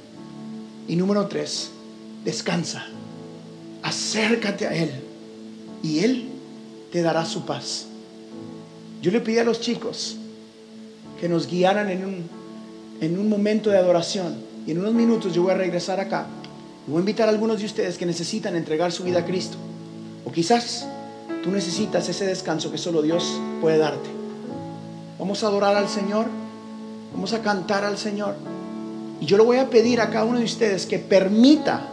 Y 0.89 0.97
número 0.97 1.25
tres, 1.27 1.69
descansa 2.25 2.85
acércate 4.15 4.65
a 4.65 4.73
Él 4.73 4.91
y 5.83 5.99
Él 5.99 6.29
te 6.91 7.01
dará 7.01 7.25
su 7.25 7.45
paz. 7.45 7.85
Yo 9.01 9.11
le 9.11 9.19
pedí 9.19 9.39
a 9.39 9.43
los 9.43 9.59
chicos 9.59 10.15
que 11.19 11.27
nos 11.27 11.47
guiaran 11.47 11.89
en 11.89 12.05
un, 12.05 12.29
en 13.01 13.19
un 13.19 13.29
momento 13.29 13.69
de 13.69 13.77
adoración 13.77 14.37
y 14.65 14.71
en 14.71 14.79
unos 14.79 14.93
minutos 14.93 15.33
yo 15.33 15.43
voy 15.43 15.51
a 15.51 15.57
regresar 15.57 15.99
acá. 15.99 16.27
voy 16.87 16.97
a 16.97 16.99
invitar 16.99 17.27
a 17.27 17.31
algunos 17.31 17.59
de 17.59 17.65
ustedes 17.65 17.97
que 17.97 18.05
necesitan 18.05 18.55
entregar 18.55 18.91
su 18.91 19.03
vida 19.03 19.19
a 19.19 19.25
Cristo. 19.25 19.57
O 20.23 20.31
quizás 20.31 20.87
tú 21.43 21.51
necesitas 21.51 22.07
ese 22.07 22.25
descanso 22.25 22.71
que 22.71 22.77
solo 22.77 23.01
Dios 23.01 23.39
puede 23.59 23.77
darte. 23.77 24.09
Vamos 25.19 25.43
a 25.43 25.47
adorar 25.47 25.75
al 25.75 25.89
Señor, 25.89 26.27
vamos 27.13 27.33
a 27.33 27.41
cantar 27.41 27.83
al 27.83 27.97
Señor. 27.97 28.35
Y 29.19 29.25
yo 29.25 29.37
le 29.37 29.43
voy 29.43 29.57
a 29.57 29.69
pedir 29.69 29.99
a 29.99 30.09
cada 30.09 30.25
uno 30.25 30.39
de 30.39 30.45
ustedes 30.45 30.85
que 30.85 30.99
permita 30.99 31.89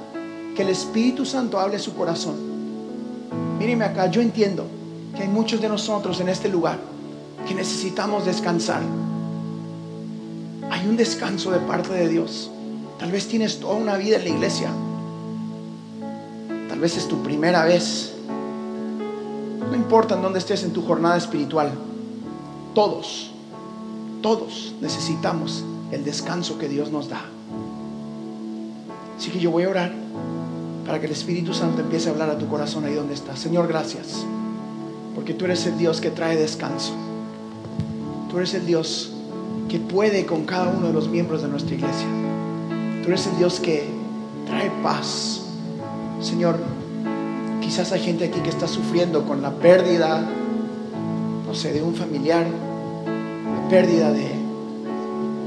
que 0.55 0.63
el 0.63 0.69
Espíritu 0.69 1.25
Santo 1.25 1.59
hable 1.59 1.79
su 1.79 1.95
corazón. 1.95 2.37
Míreme 3.59 3.85
acá, 3.85 4.07
yo 4.11 4.21
entiendo 4.21 4.67
que 5.15 5.23
hay 5.23 5.29
muchos 5.29 5.61
de 5.61 5.69
nosotros 5.69 6.21
en 6.21 6.29
este 6.29 6.49
lugar 6.49 6.79
que 7.47 7.55
necesitamos 7.55 8.25
descansar. 8.25 8.83
hay 10.71 10.89
un 10.89 10.97
descanso 10.97 11.51
de 11.51 11.59
parte 11.61 11.93
de 11.93 12.09
Dios. 12.09 12.51
Tal 12.99 13.13
vez 13.13 13.29
tienes 13.29 13.61
toda 13.61 13.75
una 13.75 13.97
vida 13.97 14.17
en 14.17 14.25
la 14.25 14.31
iglesia. 14.31 14.71
Tal 16.69 16.81
vez 16.81 16.97
es 16.97 17.07
tu 17.09 17.23
primera 17.23 17.65
vez. 17.65 18.15
No 19.71 19.77
importa 19.77 20.15
en 20.15 20.23
dónde 20.23 20.39
estés 20.39 20.65
en 20.65 20.73
tu 20.73 20.83
jornada 20.83 21.17
espiritual. 21.17 21.73
Todos, 22.75 23.33
todos 24.23 24.75
necesitamos 24.81 25.65
el 25.91 26.05
descanso 26.05 26.59
que 26.59 26.69
Dios 26.69 26.91
nos 26.91 27.09
da. 27.09 27.23
Así 29.19 29.31
que 29.31 29.39
yo 29.39 29.51
voy 29.51 29.65
a 29.65 29.69
orar 29.69 29.93
para 30.87 31.01
que 31.01 31.07
el 31.07 31.13
Espíritu 31.13 31.55
Santo 31.55 31.81
empiece 31.81 32.09
a 32.09 32.13
hablar 32.13 32.31
a 32.31 32.39
tu 32.39 32.49
corazón 32.49 32.85
ahí 32.85 32.95
donde 32.95 33.15
estás. 33.15 33.39
Señor, 33.39 33.69
gracias. 33.69 34.25
Porque 35.15 35.35
tú 35.35 35.45
eres 35.45 35.67
el 35.67 35.79
Dios 35.79 36.01
que 36.01 36.11
trae 36.11 36.37
descanso. 36.37 36.93
Tú 38.31 38.39
eres 38.39 38.55
el 38.55 38.67
Dios 38.67 39.13
que 39.69 39.79
puede 39.79 40.27
con 40.27 40.45
cada 40.45 40.69
uno 40.69 40.89
de 40.89 40.93
los 40.93 41.09
miembros 41.09 41.43
de 41.43 41.49
nuestra 41.49 41.75
iglesia. 41.75 42.07
Tú 43.03 43.09
eres 43.09 43.27
el 43.27 43.37
Dios 43.39 43.61
que 43.61 43.85
trae 44.47 44.71
paz. 44.83 45.43
Señor, 46.21 46.59
quizás 47.61 47.93
hay 47.93 48.01
gente 48.01 48.25
aquí 48.25 48.41
que 48.41 48.51
está 48.51 48.67
sufriendo 48.67 49.25
con 49.25 49.43
la 49.43 49.51
pérdida, 49.51 50.27
no 51.47 51.55
sé, 51.55 51.73
de 51.73 51.83
un 51.83 51.95
familiar, 51.95 52.47
la 52.47 53.69
pérdida 53.69 54.13
de 54.13 54.31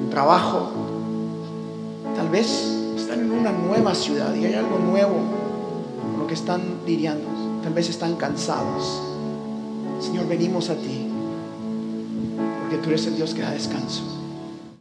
un 0.04 0.10
trabajo. 0.10 0.72
Tal 2.16 2.30
vez 2.30 2.75
están 3.06 3.20
en 3.20 3.32
una 3.32 3.52
nueva 3.52 3.94
ciudad 3.94 4.34
y 4.34 4.46
hay 4.46 4.56
algo 4.56 4.80
nuevo 4.80 5.14
con 6.02 6.22
lo 6.22 6.28
que 6.28 6.34
están 6.34 6.62
lidiando. 6.88 7.28
Tal 7.62 7.72
vez 7.72 7.88
están 7.88 8.16
cansados. 8.16 9.00
Señor, 10.00 10.28
venimos 10.28 10.72
a 10.72 10.76
ti 10.76 11.06
porque 12.62 12.78
tú 12.78 12.90
eres 12.90 13.06
el 13.06 13.16
Dios 13.16 13.36
que 13.36 13.42
da 13.44 13.52
descanso. 13.52 14.02